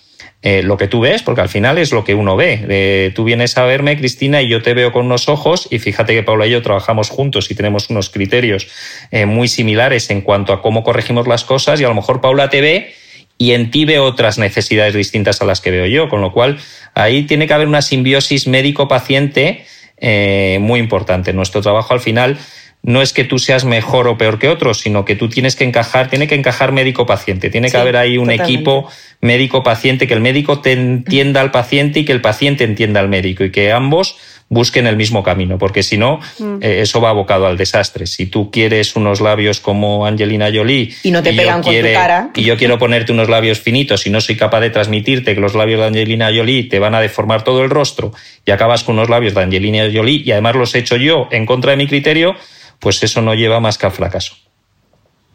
[0.41, 3.11] eh, lo que tú ves, porque al final es lo que uno ve.
[3.15, 6.23] tú vienes a verme, Cristina, y yo te veo con unos ojos, y fíjate que
[6.23, 8.67] Paula y yo trabajamos juntos y tenemos unos criterios
[9.11, 12.49] eh, muy similares en cuanto a cómo corregimos las cosas, y a lo mejor Paula
[12.49, 12.93] te ve
[13.37, 16.57] y en ti ve otras necesidades distintas a las que veo yo, con lo cual
[16.93, 19.65] ahí tiene que haber una simbiosis médico-paciente
[19.97, 21.33] eh, muy importante.
[21.33, 22.37] Nuestro trabajo al final
[22.83, 25.63] no es que tú seas mejor o peor que otros, sino que tú tienes que
[25.63, 28.89] encajar, tiene que encajar médico-paciente, tiene que haber ahí un equipo
[29.21, 33.43] médico-paciente, que el médico te entienda al paciente y que el paciente entienda al médico
[33.43, 34.17] y que ambos
[34.49, 36.57] busquen el mismo camino, porque si no, mm.
[36.61, 38.07] eh, eso va abocado al desastre.
[38.07, 42.29] Si tú quieres unos labios como Angelina Jolie y no te pegan con tu cara
[42.33, 45.55] y yo quiero ponerte unos labios finitos y no soy capaz de transmitirte que los
[45.55, 48.13] labios de Angelina Jolie te van a deformar todo el rostro
[48.45, 51.45] y acabas con unos labios de Angelina Jolie y además los he hecho yo en
[51.45, 52.35] contra de mi criterio,
[52.79, 54.35] pues eso no lleva más que al fracaso.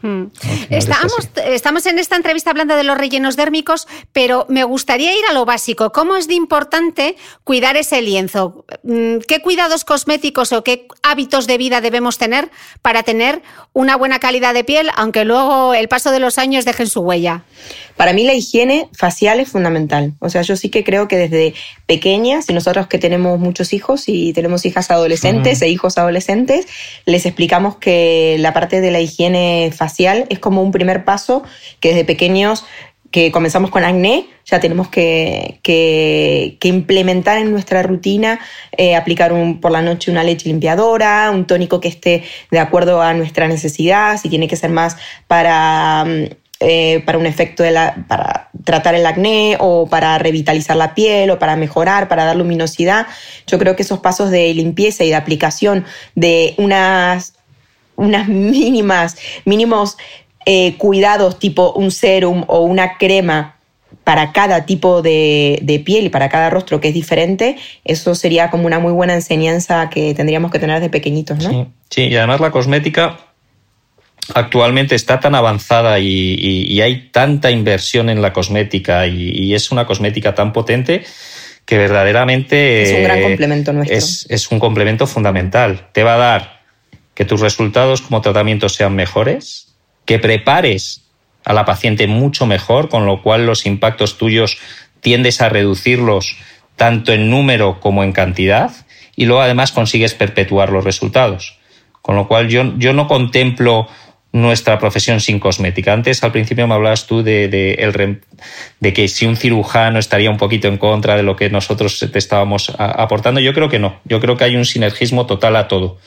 [0.03, 0.27] Hmm.
[0.69, 1.13] Estamos,
[1.45, 5.45] estamos en esta entrevista hablando de los rellenos dérmicos, pero me gustaría ir a lo
[5.45, 5.93] básico.
[5.93, 8.65] ¿Cómo es de importante cuidar ese lienzo?
[8.83, 12.51] Mm, ¿Qué cuidados cosméticos o qué hábitos de vida debemos tener
[12.83, 13.43] para tener
[13.73, 17.45] una buena calidad de piel, aunque luego el paso de los años dejen su huella?
[17.97, 20.13] Para mí la higiene facial es fundamental.
[20.19, 21.55] O sea, yo sí que creo que desde
[21.87, 26.67] pequeñas, y nosotros que tenemos muchos hijos y tenemos hijas adolescentes e hijos adolescentes,
[27.07, 31.43] les explicamos que la parte de la higiene facial es como un primer paso
[31.81, 32.65] que desde pequeños
[33.13, 38.41] que comenzamos con acné, ya tenemos que, que, implementar en nuestra rutina,
[38.73, 43.03] eh, aplicar un, por la noche una leche limpiadora, un tónico que esté de acuerdo
[43.03, 44.97] a nuestra necesidad, si tiene que ser más
[45.29, 50.77] para mm, eh, para un efecto de la, para tratar el acné o para revitalizar
[50.77, 53.07] la piel o para mejorar, para dar luminosidad.
[53.47, 55.85] Yo creo que esos pasos de limpieza y de aplicación
[56.15, 57.35] de unas,
[57.97, 59.97] unas mínimas, mínimos
[60.47, 63.57] eh, cuidados tipo un serum o una crema
[64.05, 68.51] para cada tipo de, de, piel y para cada rostro que es diferente, eso sería
[68.51, 71.51] como una muy buena enseñanza que tendríamos que tener desde pequeñitos, ¿no?
[71.51, 73.19] Sí y además la cosmética
[74.35, 80.35] actualmente está tan avanzada y, hay tanta inversión en la cosmética y, es una cosmética
[80.35, 81.05] tan potente
[81.65, 83.97] que verdaderamente es un gran complemento nuestro.
[83.97, 85.89] Es, un complemento fundamental.
[85.93, 86.63] Te va a dar
[87.15, 91.03] que tus resultados como tratamiento sean mejores, que prepares
[91.45, 94.59] a la paciente mucho mejor, con lo cual los impactos tuyos
[95.01, 96.37] tiendes a reducirlos
[96.77, 98.73] tanto en número como en cantidad
[99.15, 101.59] y luego además consigues perpetuar los resultados.
[102.01, 103.89] Con lo cual yo, yo no contemplo
[104.33, 105.93] nuestra profesión sin cosmética.
[105.93, 110.69] Antes, al principio, me hablabas tú de, de, que si un cirujano estaría un poquito
[110.69, 113.41] en contra de lo que nosotros te estábamos aportando.
[113.41, 114.01] Yo creo que no.
[114.05, 115.99] Yo creo que hay un sinergismo total a todo.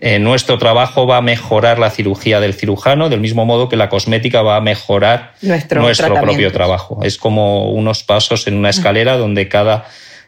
[0.00, 3.90] Eh, nuestro trabajo va a mejorar la cirugía del cirujano, del mismo modo que la
[3.90, 7.00] cosmética va a mejorar nuestro, propio trabajo.
[7.02, 9.86] Es como unos pasos en una escalera donde cada,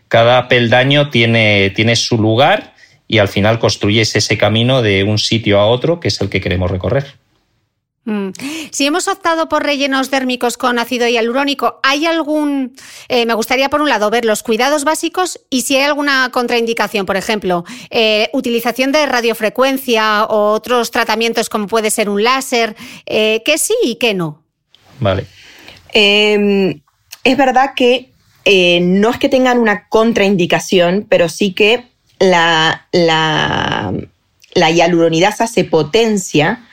[0.08, 2.74] cada peldaño tiene, tiene su lugar
[3.08, 6.40] y al final construyes ese camino de un sitio a otro, que es el que
[6.40, 7.06] queremos recorrer.
[8.06, 8.28] Mm.
[8.70, 12.76] Si hemos optado por rellenos dérmicos con ácido hialurónico, ¿hay algún,
[13.08, 17.04] eh, me gustaría por un lado ver los cuidados básicos y si hay alguna contraindicación,
[17.04, 22.76] por ejemplo, eh, utilización de radiofrecuencia o otros tratamientos como puede ser un láser,
[23.06, 24.40] eh, ¿qué sí y qué no?
[25.00, 25.26] Vale.
[25.92, 26.80] Em,
[27.24, 28.12] es verdad que
[28.80, 31.88] no es que tengan una contraindicación, pero sí que
[32.20, 33.92] la, la,
[34.54, 36.65] la hialuronidasa se potencia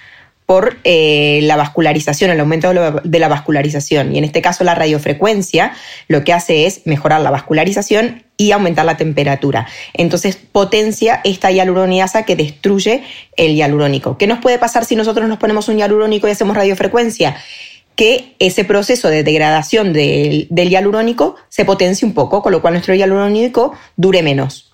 [0.53, 2.71] por eh, la vascularización, el aumento
[3.03, 4.13] de la vascularización.
[4.13, 5.73] Y en este caso la radiofrecuencia
[6.07, 9.67] lo que hace es mejorar la vascularización y aumentar la temperatura.
[9.95, 13.03] Entonces potencia esta hialuronidasa que destruye
[13.35, 14.19] el hialurónico.
[14.19, 17.35] ¿Qué nos puede pasar si nosotros nos ponemos un hialurónico y hacemos radiofrecuencia?
[17.95, 22.73] que ese proceso de degradación del, del hialurónico se potencie un poco, con lo cual
[22.73, 24.72] nuestro hialurónico dure menos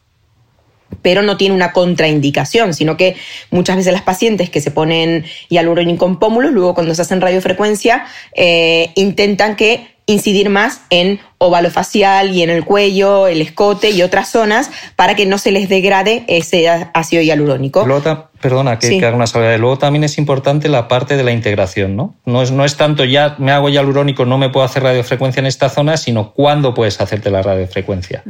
[1.02, 3.16] pero no tiene una contraindicación, sino que
[3.52, 8.06] muchas veces las pacientes que se ponen hialurónico en pómulos, luego cuando se hacen radiofrecuencia,
[8.36, 14.02] eh, intentan que incidir más en óvalo facial y en el cuello, el escote y
[14.04, 17.86] otras zonas para que no se les degrade ese ácido hialurónico.
[17.86, 19.58] Luego, perdona, que, haga una salvedad.
[19.58, 22.16] Luego también es importante la parte de la integración, ¿no?
[22.26, 25.48] No es, no es tanto ya me hago hialurónico, no me puedo hacer radiofrecuencia en
[25.48, 28.22] esta zona, sino cuándo puedes hacerte la radiofrecuencia.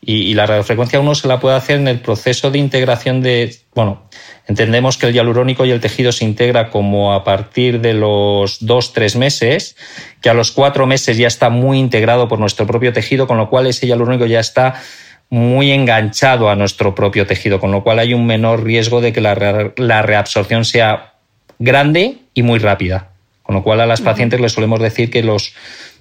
[0.00, 3.54] y, y, la radiofrecuencia uno se la puede hacer en el proceso de integración de,
[3.74, 4.08] bueno,
[4.48, 8.94] Entendemos que el hialurónico y el tejido se integra como a partir de los dos,
[8.94, 9.76] tres meses,
[10.22, 13.50] que a los cuatro meses ya está muy integrado por nuestro propio tejido, con lo
[13.50, 14.80] cual ese hialurónico ya está
[15.28, 19.20] muy enganchado a nuestro propio tejido, con lo cual hay un menor riesgo de que
[19.20, 19.34] la,
[20.02, 21.12] reabsorción sea
[21.58, 23.10] grande y muy rápida.
[23.42, 25.54] Con lo cual a las pacientes les solemos decir que los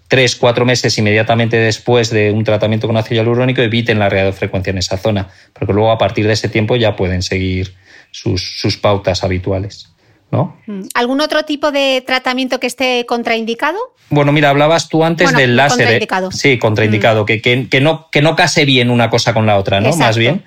[0.07, 4.77] tres, cuatro meses inmediatamente después de un tratamiento con ácido hialurónico eviten la radiofrecuencia en
[4.77, 7.73] esa zona, porque luego a partir de ese tiempo ya pueden seguir
[8.11, 9.89] sus, pautas habituales.
[10.29, 10.57] ¿No?
[10.67, 10.81] Mm.
[10.93, 13.77] ¿Algún otro tipo de tratamiento que esté contraindicado?
[14.09, 15.79] Bueno, mira, hablabas tú antes del láser.
[15.79, 15.83] ¿eh?
[15.83, 16.31] Contraindicado.
[16.31, 17.25] Sí, contraindicado, mm.
[17.25, 19.95] que, que, no, que no case bien una cosa con la otra, ¿no?
[19.95, 20.43] Más bien.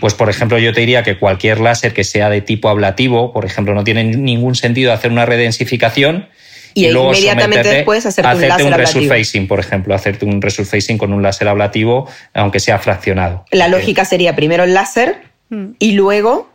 [0.00, 3.44] Pues, por ejemplo, yo te diría que cualquier láser que sea de tipo ablativo, por
[3.44, 6.28] ejemplo, no tiene ningún sentido hacer una redensificación
[6.74, 11.12] y, luego inmediatamente después hacerte, un, láser un resurfacing, por ejemplo, hacerte un resurfacing con
[11.12, 13.44] un láser ablativo, aunque sea fraccionado.
[13.52, 15.66] La lógica sería primero el láser mm.
[15.78, 16.50] y luego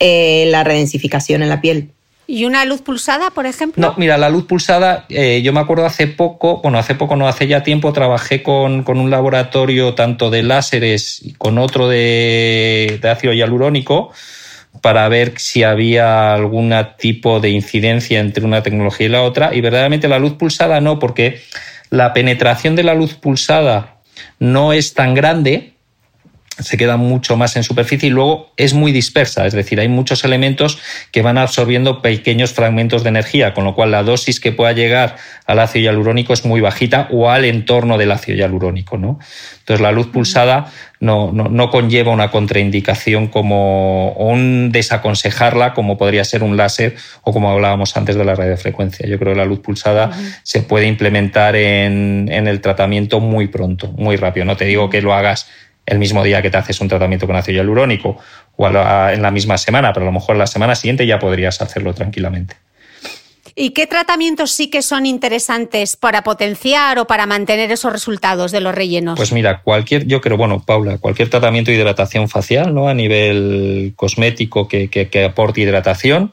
[0.00, 1.92] eh, la redensificación en la piel.
[2.26, 3.86] ¿Y una luz pulsada, por ejemplo?
[3.86, 7.28] No, mira, la luz pulsada, eh, yo me acuerdo hace poco, bueno, hace poco, no,
[7.28, 13.10] hace ya tiempo, trabajé con, un laboratorio tanto de láseres y con otro de, de,
[13.10, 14.12] ácido hialurónico
[14.80, 19.54] para ver si había algún tipo de incidencia entre una tecnología y la otra.
[19.54, 21.42] Y verdaderamente la luz pulsada no, porque
[21.90, 23.98] la penetración de la luz pulsada
[24.38, 25.73] no es tan grande,
[26.58, 30.24] se queda mucho más en superficie y luego es muy dispersa, es decir, hay muchos
[30.24, 30.78] elementos
[31.10, 35.16] que van absorbiendo pequeños fragmentos de energía, con lo cual la dosis que pueda llegar
[35.46, 38.98] al ácido hialurónico es muy bajita o al entorno del ácido hialurónico.
[38.98, 39.18] ¿no?
[39.58, 46.24] Entonces la luz pulsada no, no, conlleva una contraindicación como o un desaconsejarla como podría
[46.24, 49.06] ser un láser o como hablábamos antes de la radiofrecuencia.
[49.08, 50.12] Yo creo que la luz pulsada
[50.44, 54.46] se puede implementar en, en el tratamiento muy pronto, muy rápido.
[54.46, 55.48] No te digo que lo hagas
[55.86, 58.18] el mismo día que te haces un tratamiento con ácido hialurónico
[58.56, 61.94] o en la misma semana, pero a lo mejor la semana siguiente ya podrías hacerlo
[61.94, 62.56] tranquilamente.
[63.56, 68.60] ¿Y qué tratamientos sí que son interesantes para potenciar o para mantener esos resultados de
[68.60, 69.16] los rellenos?
[69.16, 72.88] Pues mira, cualquier, yo creo, bueno, Paula, cualquier tratamiento de hidratación facial, ¿no?
[72.88, 76.32] A nivel cosmético que, que aporte hidratación,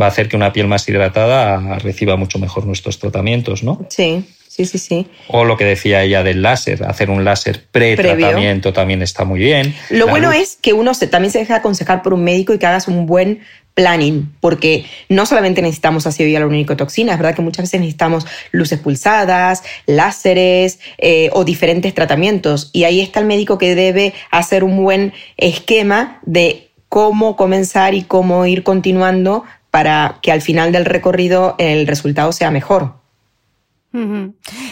[0.00, 3.86] va a hacer que una piel más hidratada reciba mucho mejor nuestros tratamientos, ¿no?
[3.88, 4.24] Sí.
[4.58, 5.06] Sí, sí, sí.
[5.28, 9.72] O lo que decía ella del láser, hacer un láser pre-tratamiento también está muy bien.
[9.88, 12.88] Lo bueno es que uno también se deja aconsejar por un médico y que hagas
[12.88, 13.38] un buen
[13.74, 18.80] planning, porque no solamente necesitamos ácido hialurónico toxina, es verdad que muchas veces necesitamos luces
[18.80, 22.70] pulsadas, láseres eh, o diferentes tratamientos.
[22.72, 28.02] Y ahí está el médico que debe hacer un buen esquema de cómo comenzar y
[28.02, 32.98] cómo ir continuando para que al final del recorrido el resultado sea mejor.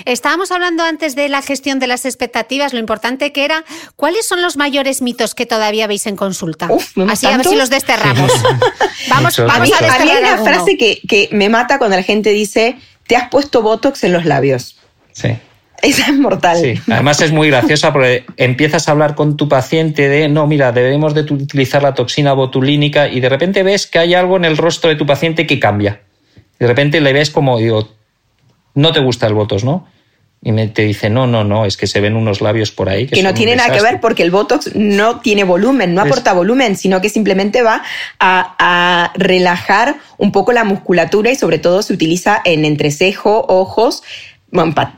[0.05, 3.64] Estábamos hablando antes de la gestión de las expectativas, lo importante que era.
[3.97, 6.68] ¿Cuáles son los mayores mitos que todavía veis en consulta?
[7.09, 8.33] Así a ver si los desterramos.
[9.09, 12.77] vamos, vamos a, desterrar Había una frase que, que me mata cuando la gente dice:
[13.07, 14.77] Te has puesto botox en los labios.
[15.12, 15.37] Sí.
[15.83, 16.59] Esa es mortal.
[16.61, 20.72] Sí, además es muy graciosa porque empiezas a hablar con tu paciente de, no, mira,
[20.72, 24.57] debemos de utilizar la toxina botulínica y de repente ves que hay algo en el
[24.57, 26.01] rostro de tu paciente que cambia.
[26.59, 27.89] De repente le ves como, digo,
[28.77, 29.89] no te gusta el Botox, ¿no?
[30.43, 33.07] Y me, te dice, no, no, no, es que se ven unos labios por ahí.
[33.07, 36.77] Que, no tiene nada que ver porque el Botox no tiene volumen, no aporta volumen,
[36.77, 37.83] sino que simplemente va
[38.20, 44.03] a, relajar un poco la musculatura y sobre todo se utiliza en entrecejo, ojos,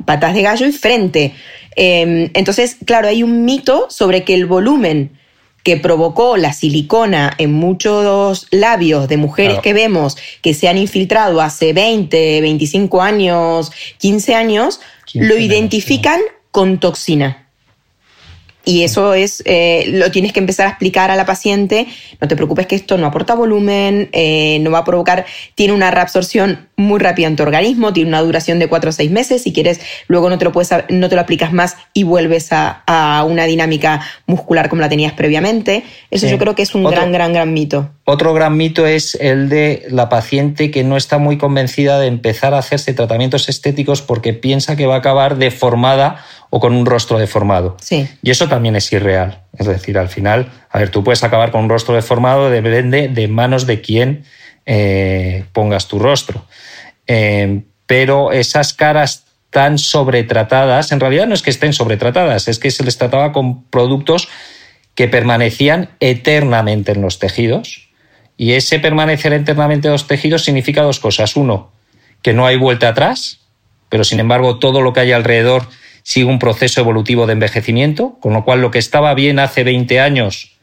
[0.04, 1.34] patas de gallo y frente.
[1.76, 5.17] Em, entonces, claro, hay un mito sobre que el volumen
[5.62, 11.40] que provocó la silicona en muchos labios de mujeres que vemos que se han infiltrado
[11.40, 14.80] hace 20, 25 años, 15 años,
[15.14, 17.48] lo identifican con toxina.
[18.64, 21.86] Y eso es, eh, lo tienes que empezar a explicar a la paciente,
[22.20, 25.90] no te preocupes que esto no aporta volumen, eh, no va a provocar, tiene una
[25.90, 29.52] reabsorción muy rápida en tu organismo, tiene una duración de 4 o 6 meses, si
[29.52, 32.84] quieres, luego no te lo, puedes, no te lo aplicas más y vuelves a,
[33.28, 35.82] una dinámica muscular como la tenías previamente.
[36.10, 37.90] Eso yo creo que es un gran, gran, gran mito.
[38.04, 42.54] Otro gran mito es el de la paciente que no está muy convencida de empezar
[42.54, 47.18] a hacerse tratamientos estéticos porque piensa que va a acabar deformada o con un rostro
[47.18, 47.76] deformado.
[47.80, 48.08] Sí.
[48.22, 49.42] Y eso también es irreal.
[49.58, 53.28] Es decir, al final, a ver, tú puedes acabar con un rostro deformado, depende de
[53.28, 54.24] manos de quien
[54.64, 56.44] eh, pongas tu rostro.
[57.08, 62.70] Eh, pero esas caras tan sobretratadas, en realidad no es que estén sobretratadas, es que
[62.70, 64.28] se les trataba con productos
[64.94, 67.88] que permanecían eternamente en los tejidos.
[68.36, 71.34] Y ese permanecer eternamente en los tejidos significa dos cosas.
[71.34, 71.72] Uno,
[72.22, 73.40] que no hay vuelta atrás,
[73.88, 75.66] pero sin embargo todo lo que hay alrededor
[76.02, 80.00] sigue un proceso evolutivo de envejecimiento, con lo cual lo que estaba bien hace 20
[80.00, 80.57] años,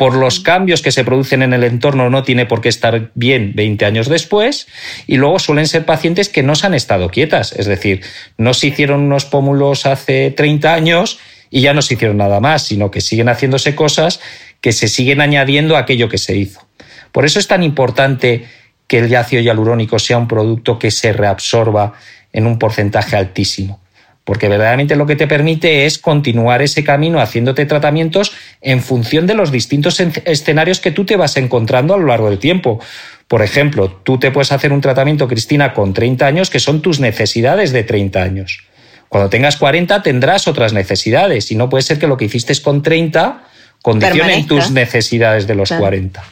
[0.00, 3.52] por los cambios que se producen en el entorno, no tiene por qué estar bien
[3.54, 4.66] 20 años después,
[5.06, 8.00] y luego suelen ser pacientes que no se han estado quietas, es decir,
[8.38, 11.18] no se hicieron unos pómulos hace 30 años
[11.50, 14.20] y ya no se hicieron nada más, sino que siguen haciéndose cosas
[14.62, 16.66] que se siguen añadiendo a aquello que se hizo.
[17.12, 18.46] Por eso es tan importante
[18.86, 21.92] que el ácido hialurónico sea un producto que se reabsorba
[22.32, 23.82] en un porcentaje altísimo
[24.30, 29.34] porque verdaderamente lo que te permite es continuar ese camino haciéndote tratamientos en función de
[29.34, 32.78] los distintos escenarios que tú te vas encontrando a lo largo del tiempo.
[33.26, 37.00] Por ejemplo, tú te puedes hacer un tratamiento, Cristina, con 30 años, que son tus
[37.00, 38.62] necesidades de 30 años.
[39.08, 42.84] Cuando tengas 40 tendrás otras necesidades y no puede ser que lo que hiciste con
[42.84, 43.42] 30
[43.82, 46.22] condicione tus necesidades de los 40.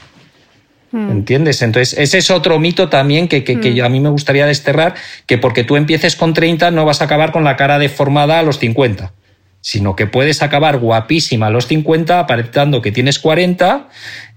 [0.90, 1.10] Hmm.
[1.10, 1.60] ¿Entiendes?
[1.62, 3.84] Entonces, ese es otro mito también que, hmm.
[3.84, 4.94] a mí me gustaría desterrar,
[5.26, 8.42] que porque tú empieces con 30 no vas a acabar con la cara deformada a
[8.42, 9.12] los 50,
[9.60, 13.88] sino que puedes acabar guapísima a los 50, aparentando que tienes 40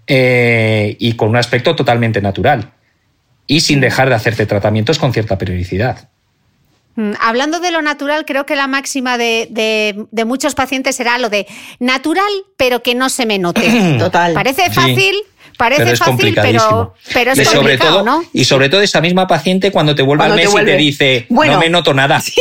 [0.08, 2.72] eh, y con un aspecto totalmente natural.
[3.48, 3.82] Y sin hmm.
[3.82, 6.10] dejar de hacerte tratamientos con cierta periodicidad.
[7.20, 11.48] Hablando de lo natural, creo que la máxima de, muchos pacientes será lo de
[11.80, 13.96] natural, pero que no se me note.
[14.00, 14.34] Total.
[14.34, 15.16] Parece fácil,
[15.58, 18.24] Parece pero es fácil, pero, pero es sobre todo, ¿no?
[18.34, 21.60] Y sobre todo esa misma paciente cuando te vuelve al mes y te dice, no
[21.60, 22.22] me noto nada.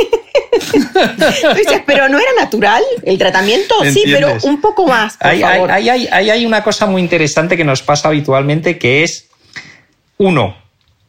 [1.56, 5.16] dices, pero no era natural el tratamiento, sí, pero un poco más.
[5.16, 5.70] Por hay, favor.
[5.70, 9.28] Hay, hay, hay, una cosa muy interesante que nos pasa habitualmente que es,
[10.18, 10.56] uno,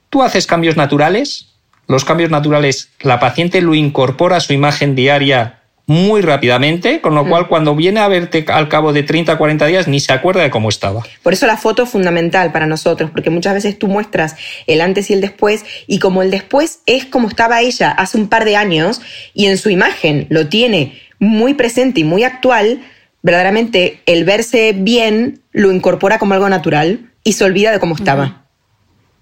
[0.09, 1.50] tú haces cambios naturales,
[1.91, 7.25] los cambios naturales, la paciente lo incorpora a su imagen diaria muy rápidamente, con lo
[7.25, 7.29] mm.
[7.29, 10.41] cual cuando viene a verte al cabo de 30 o 40 días ni se acuerda
[10.41, 11.03] de cómo estaba.
[11.21, 14.35] Por eso la foto es fundamental para nosotros, porque muchas veces tú muestras
[14.67, 18.29] el antes y el después, y como el después es como estaba ella hace un
[18.29, 19.01] par de años,
[19.33, 22.81] y en su imagen lo tiene muy presente y muy actual,
[23.21, 28.45] verdaderamente el verse bien lo incorpora como algo natural y se olvida de cómo estaba.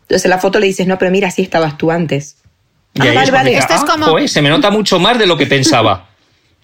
[0.01, 2.38] Entonces en la foto le dices, no, pero mira, así estabas tú antes.
[2.93, 4.27] Y ah, Esto es ah, como...
[4.27, 6.09] se me nota mucho más de lo que pensaba.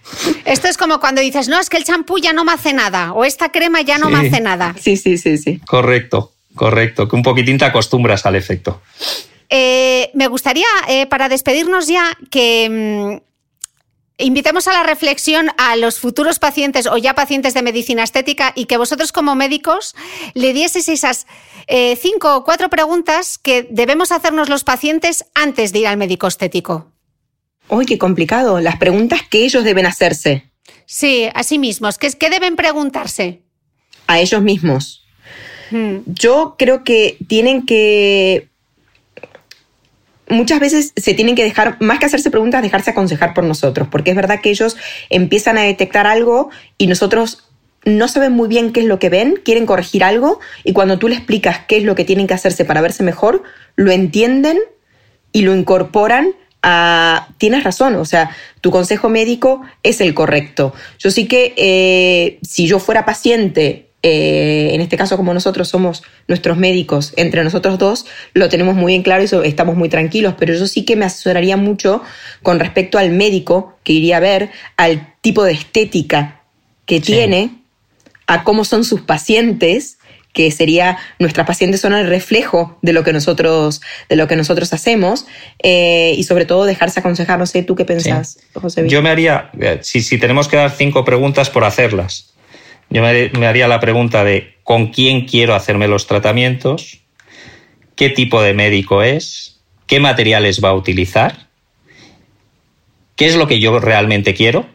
[0.45, 3.13] Esto es como cuando dices, no, es que el champú ya no me hace nada
[3.13, 4.76] o esta crema ya no me hace nada.
[4.80, 5.59] Sí, sí, sí, sí.
[5.65, 8.82] Correcto, correcto, que un poquitín te acostumbras al efecto.
[9.49, 13.21] Eh, me gustaría, eh, para despedirnos ya, que
[14.20, 18.53] mm, invitemos a la reflexión a los futuros pacientes o ya pacientes de medicina estética
[18.55, 19.95] y que vosotros como médicos
[20.34, 21.28] le dieses esas
[21.68, 26.28] eh, cinco o cuatro preguntas que debemos hacernos los pacientes antes de ir al médico
[26.28, 26.91] estético.
[27.70, 28.59] Uy, qué complicado.
[28.59, 30.51] Las preguntas que ellos deben hacerse.
[30.86, 31.97] Sí, a sí mismos.
[31.97, 33.41] ¿Qué, qué deben preguntarse?
[34.07, 35.03] A ellos mismos.
[35.72, 35.97] Hmm.
[36.05, 38.49] Yo creo que tienen que
[40.30, 44.11] muchas veces se tienen que dejar, más que hacerse preguntas, dejarse aconsejar por nosotros, porque
[44.11, 44.78] es verdad que ellos
[45.09, 47.49] empiezan a detectar algo y nosotros
[47.86, 51.07] no saben muy bien qué es lo que ven, quieren corregir algo y cuando tú
[51.07, 53.43] le explicas qué es lo que tienen que hacerse para verse mejor,
[53.76, 54.57] lo entienden
[55.32, 57.28] y lo incorporan a...
[57.38, 60.73] Tienes razón, o sea, tu consejo médico es el correcto.
[60.97, 66.03] Yo sí que eh, si yo fuera paciente, eh, en este caso como nosotros somos
[66.28, 70.53] nuestros médicos, entre nosotros dos, lo tenemos muy en claro y estamos muy tranquilos, pero
[70.53, 72.03] yo sí que me asesoraría mucho
[72.43, 76.43] con respecto al médico que iría a ver, al tipo de estética
[76.86, 77.49] que tiene
[78.28, 79.97] a cómo son sus pacientes,
[80.34, 84.72] que sería nuestras pacientes son el reflejo de lo que nosotros, de lo que nosotros
[84.72, 85.26] hacemos,
[85.64, 87.39] eh, y sobre todo dejarse aconsejar.
[87.39, 88.88] No sé, ¿tú qué pensás, José?
[88.88, 92.34] Yo me haría, eh, si, si, tenemos que dar cinco preguntas por hacerlas,
[92.89, 96.99] yo me, haría la pregunta de con quién quiero hacerme los tratamientos,
[97.95, 101.47] qué tipo de médico es, qué materiales va a utilizar,
[103.15, 104.67] qué es lo que yo realmente quiero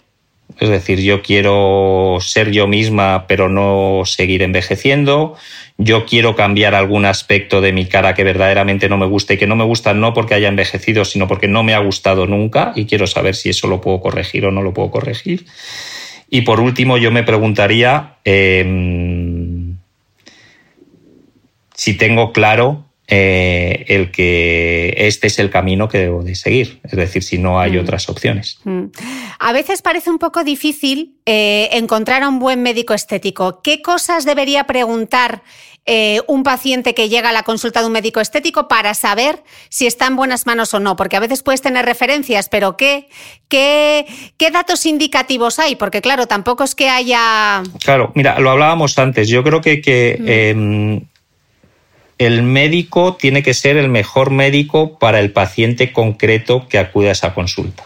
[0.59, 5.37] es decir, yo quiero ser yo misma, pero no seguir envejeciendo.
[5.79, 9.47] Yo quiero cambiar algún aspecto de mi cara que verdaderamente no me gusta y que
[9.47, 12.73] no me gusta no porque haya envejecido, sino porque no me ha gustado nunca.
[12.75, 15.47] Y quiero saber si eso lo puedo corregir o no lo puedo corregir.
[16.31, 19.77] Y por último, yo me preguntaría em,
[21.75, 26.93] si tengo claro eh, el que este es el camino que debo de seguir, es
[26.93, 27.81] decir, si no hay mm.
[27.81, 28.61] otras opciones.
[28.63, 28.85] Mm.
[29.41, 33.63] A veces parece un poco difícil eh, encontrar a un buen médico estético.
[33.63, 35.43] ¿Qué cosas debería preguntar
[35.87, 39.89] eh, un paciente que llega a la consulta de un médico estético para saber si
[39.89, 40.95] está en buenas manos o no?
[40.95, 43.09] Porque a veces puedes tener referencias, pero ¿qué,
[43.49, 44.07] qué,
[44.37, 45.75] qué datos indicativos hay?
[45.75, 47.65] Porque claro, tampoco es que haya...
[47.83, 49.29] Claro, mira, lo hablábamos antes.
[49.29, 51.10] Yo creo que, que mm.
[52.21, 57.13] El médico tiene que ser el mejor médico para el paciente concreto que acude a
[57.13, 57.85] esa consulta.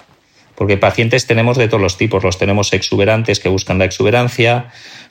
[0.56, 2.24] Porque pacientes tenemos de todos los tipos.
[2.24, 4.70] Los tenemos exuberantes que buscan la exuberancia,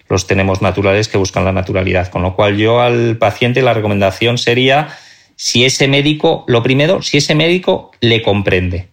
[0.10, 2.10] los tenemos naturales que buscan la naturalidad.
[2.10, 4.90] Con lo cual yo al paciente la recomendación sería
[5.38, 8.90] si ese médico, lo primero, si ese médico le comprende.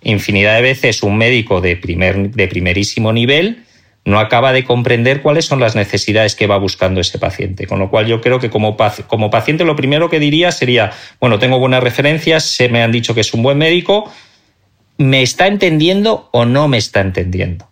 [0.00, 3.64] Infinidad de veces un médico de, primer, de primerísimo nivel
[4.04, 7.66] no acaba de comprender cuáles son las necesidades que va buscando ese paciente.
[7.66, 8.76] Con lo cual yo creo que como,
[9.06, 13.14] como paciente lo primero que diría sería, bueno, tengo buenas referencias, se me han dicho
[13.14, 14.10] que es un buen médico,
[14.96, 17.68] ¿me está entendiendo o no me está entendiendo?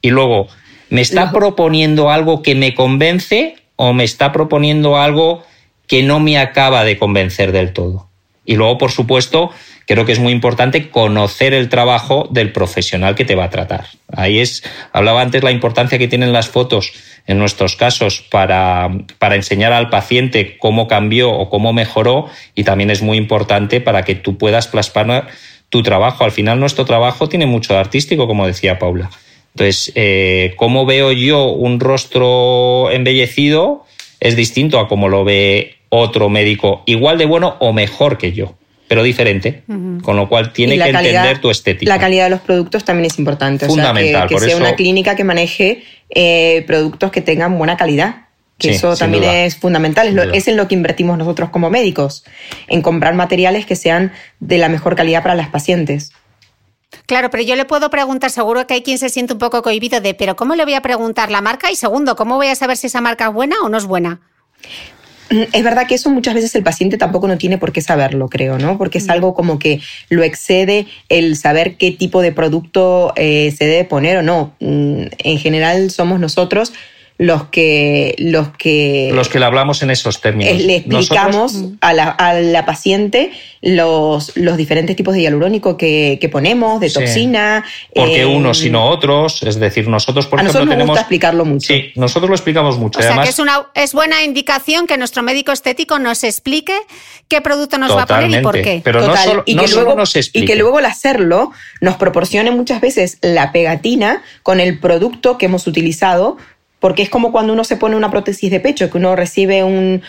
[0.00, 0.48] Y luego,
[0.88, 5.44] ¿me está proponiendo algo que me convence o me está proponiendo algo
[5.86, 8.08] que no me acaba de convencer del todo?
[8.46, 9.50] Y luego, por supuesto,
[9.90, 13.86] creo que es muy importante conocer el trabajo del profesional que te va a tratar.
[14.12, 14.62] Ahí es,
[14.92, 16.92] hablaba antes la importancia que tienen las fotos
[17.26, 18.88] en nuestros casos para,
[19.18, 24.04] para enseñar al paciente cómo cambió o cómo mejoró y también es muy importante para
[24.04, 25.26] que tú puedas plasmar
[25.70, 26.22] tu trabajo.
[26.22, 29.10] Al final nuestro trabajo tiene mucho de artístico, como decía Paula.
[29.56, 33.86] Entonces, eh, cómo veo yo un rostro embellecido
[34.20, 38.54] es distinto a cómo lo ve otro médico, igual de bueno o mejor que yo
[38.90, 39.62] pero diferente,
[40.02, 41.94] con lo cual tiene que entender tu estética.
[41.94, 43.66] La calidad de los productos también es importante.
[43.66, 44.28] Fundamental.
[44.28, 48.26] que, sea una clínica que maneje eh, productos que tengan buena calidad.
[48.58, 50.08] Que eso también es fundamental.
[50.18, 52.24] Es, es, en lo que invertimos nosotros como médicos,
[52.66, 54.10] en comprar materiales que sean
[54.40, 56.10] de la mejor calidad para las pacientes.
[57.06, 60.00] Claro, pero yo le puedo preguntar, seguro que hay quien se siente un poco cohibido
[60.00, 61.70] de, pero ¿cómo le voy a preguntar la marca?
[61.70, 64.20] Y segundo, ¿cómo voy a saber si esa marca es buena o no es buena?
[65.52, 68.58] Es verdad que eso muchas veces el paciente tampoco no tiene por qué saberlo, creo,
[68.58, 68.78] ¿no?
[68.78, 73.66] Porque es algo como que lo excede el saber qué tipo de producto eh, se
[73.66, 74.52] debe poner o no.
[74.60, 76.72] Mm, en general somos nosotros
[77.20, 80.58] los que los que los que le hablamos en esos términos.
[80.58, 86.30] Le explicamos a, la, a, la, paciente los, los diferentes tipos de hialurónico que, que
[86.30, 87.62] ponemos, de toxina.
[87.94, 91.00] Porque eh, unos y no otros, es decir, nosotros por a ejemplo nosotros tenemos gusta
[91.02, 91.66] explicarlo mucho.
[91.66, 93.00] Sí, nosotros lo explicamos mucho.
[93.00, 96.72] O sea que es una es buena indicación que nuestro médico estético nos explique
[97.28, 98.80] qué producto nos va a poner y por qué.
[98.82, 100.44] Pero no solo, y, que luego, nos explique.
[100.46, 101.52] y que luego al hacerlo
[101.82, 106.38] nos proporcione muchas veces la pegatina con el producto que hemos utilizado
[106.80, 110.02] porque es como cuando uno se pone una prótesis de pecho, que uno recibe un,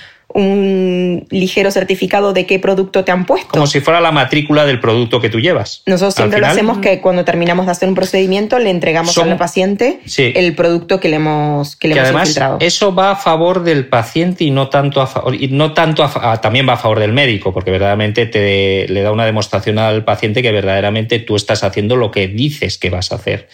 [1.29, 3.49] ligero certificado de qué producto te han puesto.
[3.49, 5.83] Como si fuera la matrícula del producto que tú llevas.
[5.87, 9.99] Nosotros siempre lo hacemos que cuando terminamos de hacer un procedimiento le entregamos al paciente
[10.17, 14.45] el producto que le hemos que, le hemos además, Eso va a favor del paciente
[14.45, 16.09] y no tanto a favor, y no tanto
[16.41, 20.41] también va a favor del médico, porque verdaderamente te le da una demostración al paciente
[20.41, 23.49] que verdaderamente tú estás haciendo lo que dices que vas a hacer.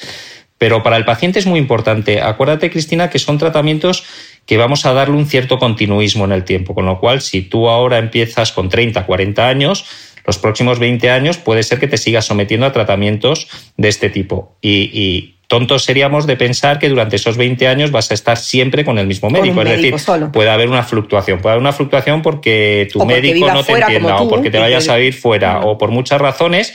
[0.57, 2.21] Pero para el paciente es muy importante.
[2.21, 4.03] Acuérdate, Cristina, que son tratamientos
[4.45, 7.67] que vamos a darle un cierto continuismo en el tiempo, con lo cual si tú
[7.69, 9.85] ahora empiezas con 30, 40 años,
[10.25, 14.55] los próximos 20 años puede ser que te sigas sometiendo a tratamientos de este tipo.
[14.61, 18.97] Y, tontos seríamos de pensar que durante esos 20 años vas a estar siempre con
[18.97, 19.61] el mismo médico.
[19.61, 19.95] es decir,
[20.33, 21.39] puede haber una fluctuación.
[21.39, 24.99] Puede haber una fluctuación porque tu médico no te entienda o porque te vayas a
[24.99, 26.73] ir fuera o por muchas razones.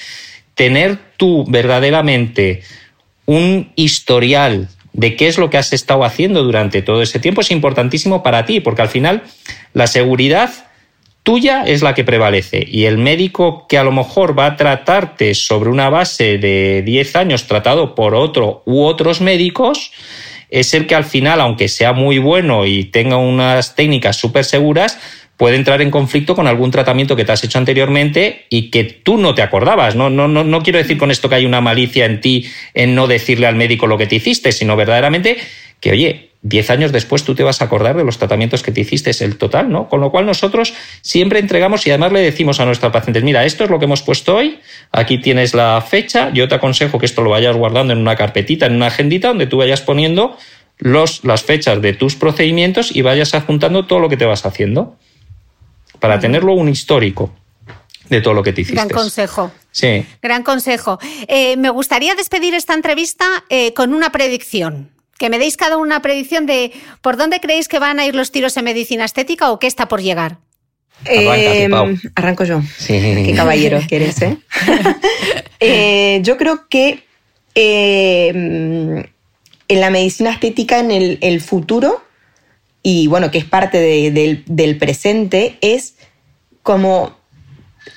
[0.54, 2.62] Tener tú verdaderamente
[3.26, 7.50] un historial de qué es lo que has estado haciendo durante todo ese tiempo es
[7.50, 9.22] importantísimo para ti, porque al final
[9.72, 10.50] la seguridad
[11.22, 15.34] tuya es la que prevalece y el médico que a lo mejor va a tratarte
[15.34, 19.92] sobre una base de 10 años tratado por otro u otros médicos,
[20.50, 24.98] es el que al final, aunque sea muy bueno y tenga unas técnicas súper seguras,
[25.36, 29.16] puede entrar en conflicto con algún tratamiento que te has hecho anteriormente y que tú
[29.16, 29.96] no te acordabas.
[29.96, 32.94] No, no, no, no quiero decir con esto que hay una malicia en ti en
[32.94, 35.38] no decirle al médico lo que te hiciste, sino verdaderamente
[35.80, 38.80] que, oye, diez años después tú te vas a acordar de los tratamientos que te
[38.80, 39.88] hiciste, es el total, ¿no?
[39.88, 43.64] Con lo cual nosotros siempre entregamos y además le decimos a nuestros pacientes, mira, esto
[43.64, 44.58] es lo que hemos puesto hoy,
[44.90, 48.66] aquí tienes la fecha, yo te aconsejo que esto lo vayas guardando en una carpetita,
[48.66, 50.36] en una agendita donde tú vayas poniendo
[50.78, 54.96] las fechas de tus procedimientos y vayas adjuntando todo lo que te vas haciendo
[56.02, 57.32] para tenerlo un histórico
[58.08, 58.74] de todo lo que te hiciste.
[58.74, 59.52] Gran consejo.
[59.70, 60.04] Sí.
[60.20, 60.98] Gran consejo.
[61.28, 64.90] Eh, me gustaría despedir esta entrevista eh, con una predicción.
[65.16, 66.72] Que me deis cada una predicción de
[67.02, 69.86] por dónde creéis que van a ir los tiros en medicina estética o qué está
[69.86, 70.38] por llegar.
[71.04, 71.70] Eh,
[72.16, 72.62] arranco yo.
[72.78, 72.98] Sí.
[73.24, 74.38] Qué caballero que eres, ¿eh?
[76.24, 77.04] yo creo que
[77.54, 79.06] en
[79.68, 82.02] la medicina estética, en el futuro,
[82.82, 83.78] y bueno, que es parte
[84.10, 85.94] del, presente, es
[86.62, 87.14] como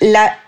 [0.00, 0.38] la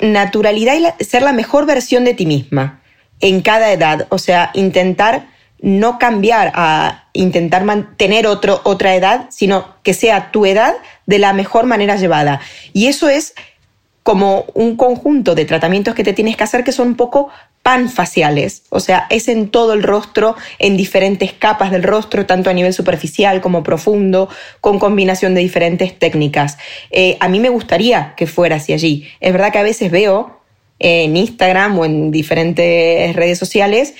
[0.00, 2.80] naturalidad y ser la mejor versión de ti misma
[3.20, 4.06] en cada edad.
[4.10, 5.28] O sea, intentar
[5.60, 10.74] no cambiar a intentar mantener otra edad, sino que sea tu edad
[11.06, 12.40] de la mejor manera llevada.
[12.72, 13.34] Y eso es
[14.02, 17.28] como un conjunto de tratamientos que te tienes que hacer que son un poco
[17.66, 22.52] panfaciales, o sea, es en todo el rostro, en diferentes capas del rostro, tanto a
[22.52, 24.28] nivel superficial como profundo,
[24.60, 26.58] con combinación de diferentes técnicas.
[26.92, 29.08] Eh, a mí me gustaría que fuera así allí.
[29.18, 30.38] Es verdad que a veces veo
[30.78, 33.94] en Instagram o en diferentes redes sociales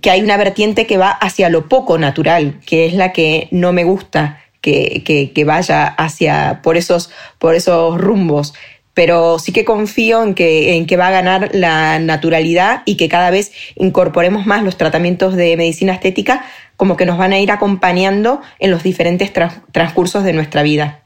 [0.00, 3.74] que hay una vertiente que va hacia lo poco natural, que es la que no
[3.74, 5.02] me gusta que,
[5.34, 8.54] que vaya hacia por esos, por esos rumbos
[8.96, 13.10] pero sí que confío en que, en que va a ganar la naturalidad y que
[13.10, 16.46] cada vez incorporemos más los tratamientos de medicina estética
[16.78, 19.30] como que nos van a ir acompañando en los diferentes
[19.70, 21.02] transcursos de nuestra vida.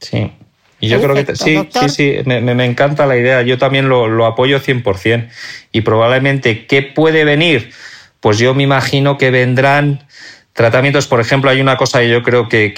[0.00, 0.32] Sí.
[0.80, 3.42] Y yo creo que sí, sí, sí, me, me, encanta la idea.
[3.42, 5.28] Yo también lo, lo apoyo 100%.
[5.70, 7.72] Y probablemente, ¿qué puede venir?
[8.20, 10.06] Pues yo me imagino que vendrán
[10.54, 12.74] Tratamientos, por ejemplo, hay una cosa que yo creo que,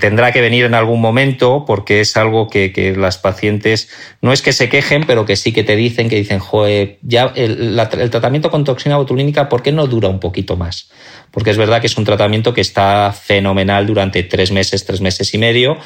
[0.00, 3.88] tendrá que venir en algún momento porque es algo que, las pacientes
[4.20, 7.32] no es que se quejen, pero que sí que te dicen, que dicen, joder, ya
[7.36, 10.90] el, el, tratamiento con toxina botulínica, ¿por qué no dura un poquito más?
[11.30, 15.32] Porque es verdad que es un tratamiento que está fenomenal durante tres meses, tres meses
[15.34, 15.78] y medio,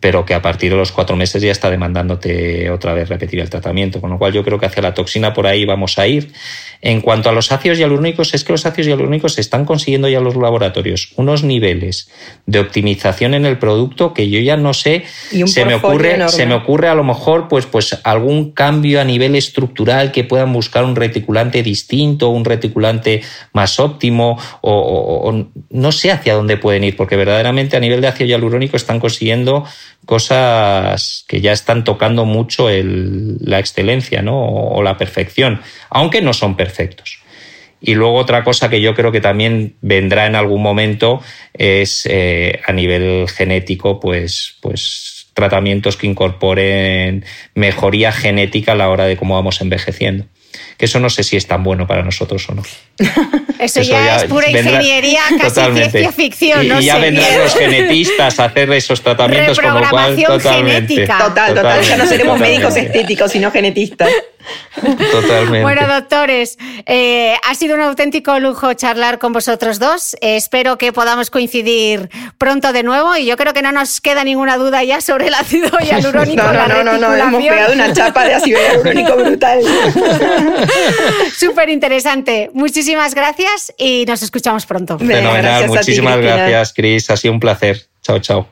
[0.00, 3.50] pero que a partir de los cuatro meses ya está demandándote otra vez repetir el
[3.50, 4.00] tratamiento.
[4.00, 6.32] Con lo cual yo creo que hacia la toxina por ahí vamos a ir.
[6.80, 10.34] En cuanto a los ácidos hialurónicos, es que los ácidos hialurónicos están consiguiendo ya los
[10.34, 12.10] laboratorios unos niveles
[12.46, 15.04] de optimización en el producto que yo ya no sé.
[15.46, 19.36] se me ocurre, se me ocurre a lo mejor pues, pues algún cambio a nivel
[19.36, 24.72] estructural que puedan buscar un reticulante distinto, un reticulante más óptimo, o,
[25.24, 28.98] o no sé hacia dónde pueden ir, porque verdaderamente a nivel de ácido hialurónico están
[28.98, 29.64] consiguiendo
[30.06, 34.40] cosas que ya están tocando mucho la excelencia ¿no?
[34.44, 35.60] o, la perfección,
[35.90, 37.20] aunque no son perfectos.
[37.80, 41.20] Y luego otra cosa que yo creo que también vendrá en algún momento
[41.52, 49.06] es eh, a nivel genético, pues, pues tratamientos que incorporen mejoría genética a la hora
[49.06, 50.26] de cómo vamos envejeciendo
[50.82, 52.62] que eso no sé si es tan bueno para nosotros o no.
[53.60, 56.64] Eso, ya, es pura ingeniería, casi ciencia ficción.
[56.64, 60.94] Y, ya vendrán los genetistas a hacer esos tratamientos, con lo cual totalmente.
[60.94, 61.18] Genética.
[61.18, 64.10] Total, total, ya no seremos médicos estéticos, sino genetistas.
[65.12, 65.62] Totalmente.
[65.62, 70.14] Bueno, doctores, eh, ha sido un auténtico lujo charlar con vosotros dos.
[70.20, 74.24] Eh, espero que podamos coincidir pronto de nuevo y yo creo que no nos queda
[74.24, 76.42] ninguna duda ya sobre el ácido hialurónico.
[76.42, 79.60] no, no, no, no, hemos pegado una chapa de ácido hialurónico brutal.
[81.36, 82.50] Súper interesante.
[82.54, 84.98] Muchísimas gracias y nos escuchamos pronto.
[84.98, 87.10] Fenomenal, muchísimas gracias, Cris.
[87.10, 87.82] Ha sido un placer.
[88.02, 88.51] Chao, chao.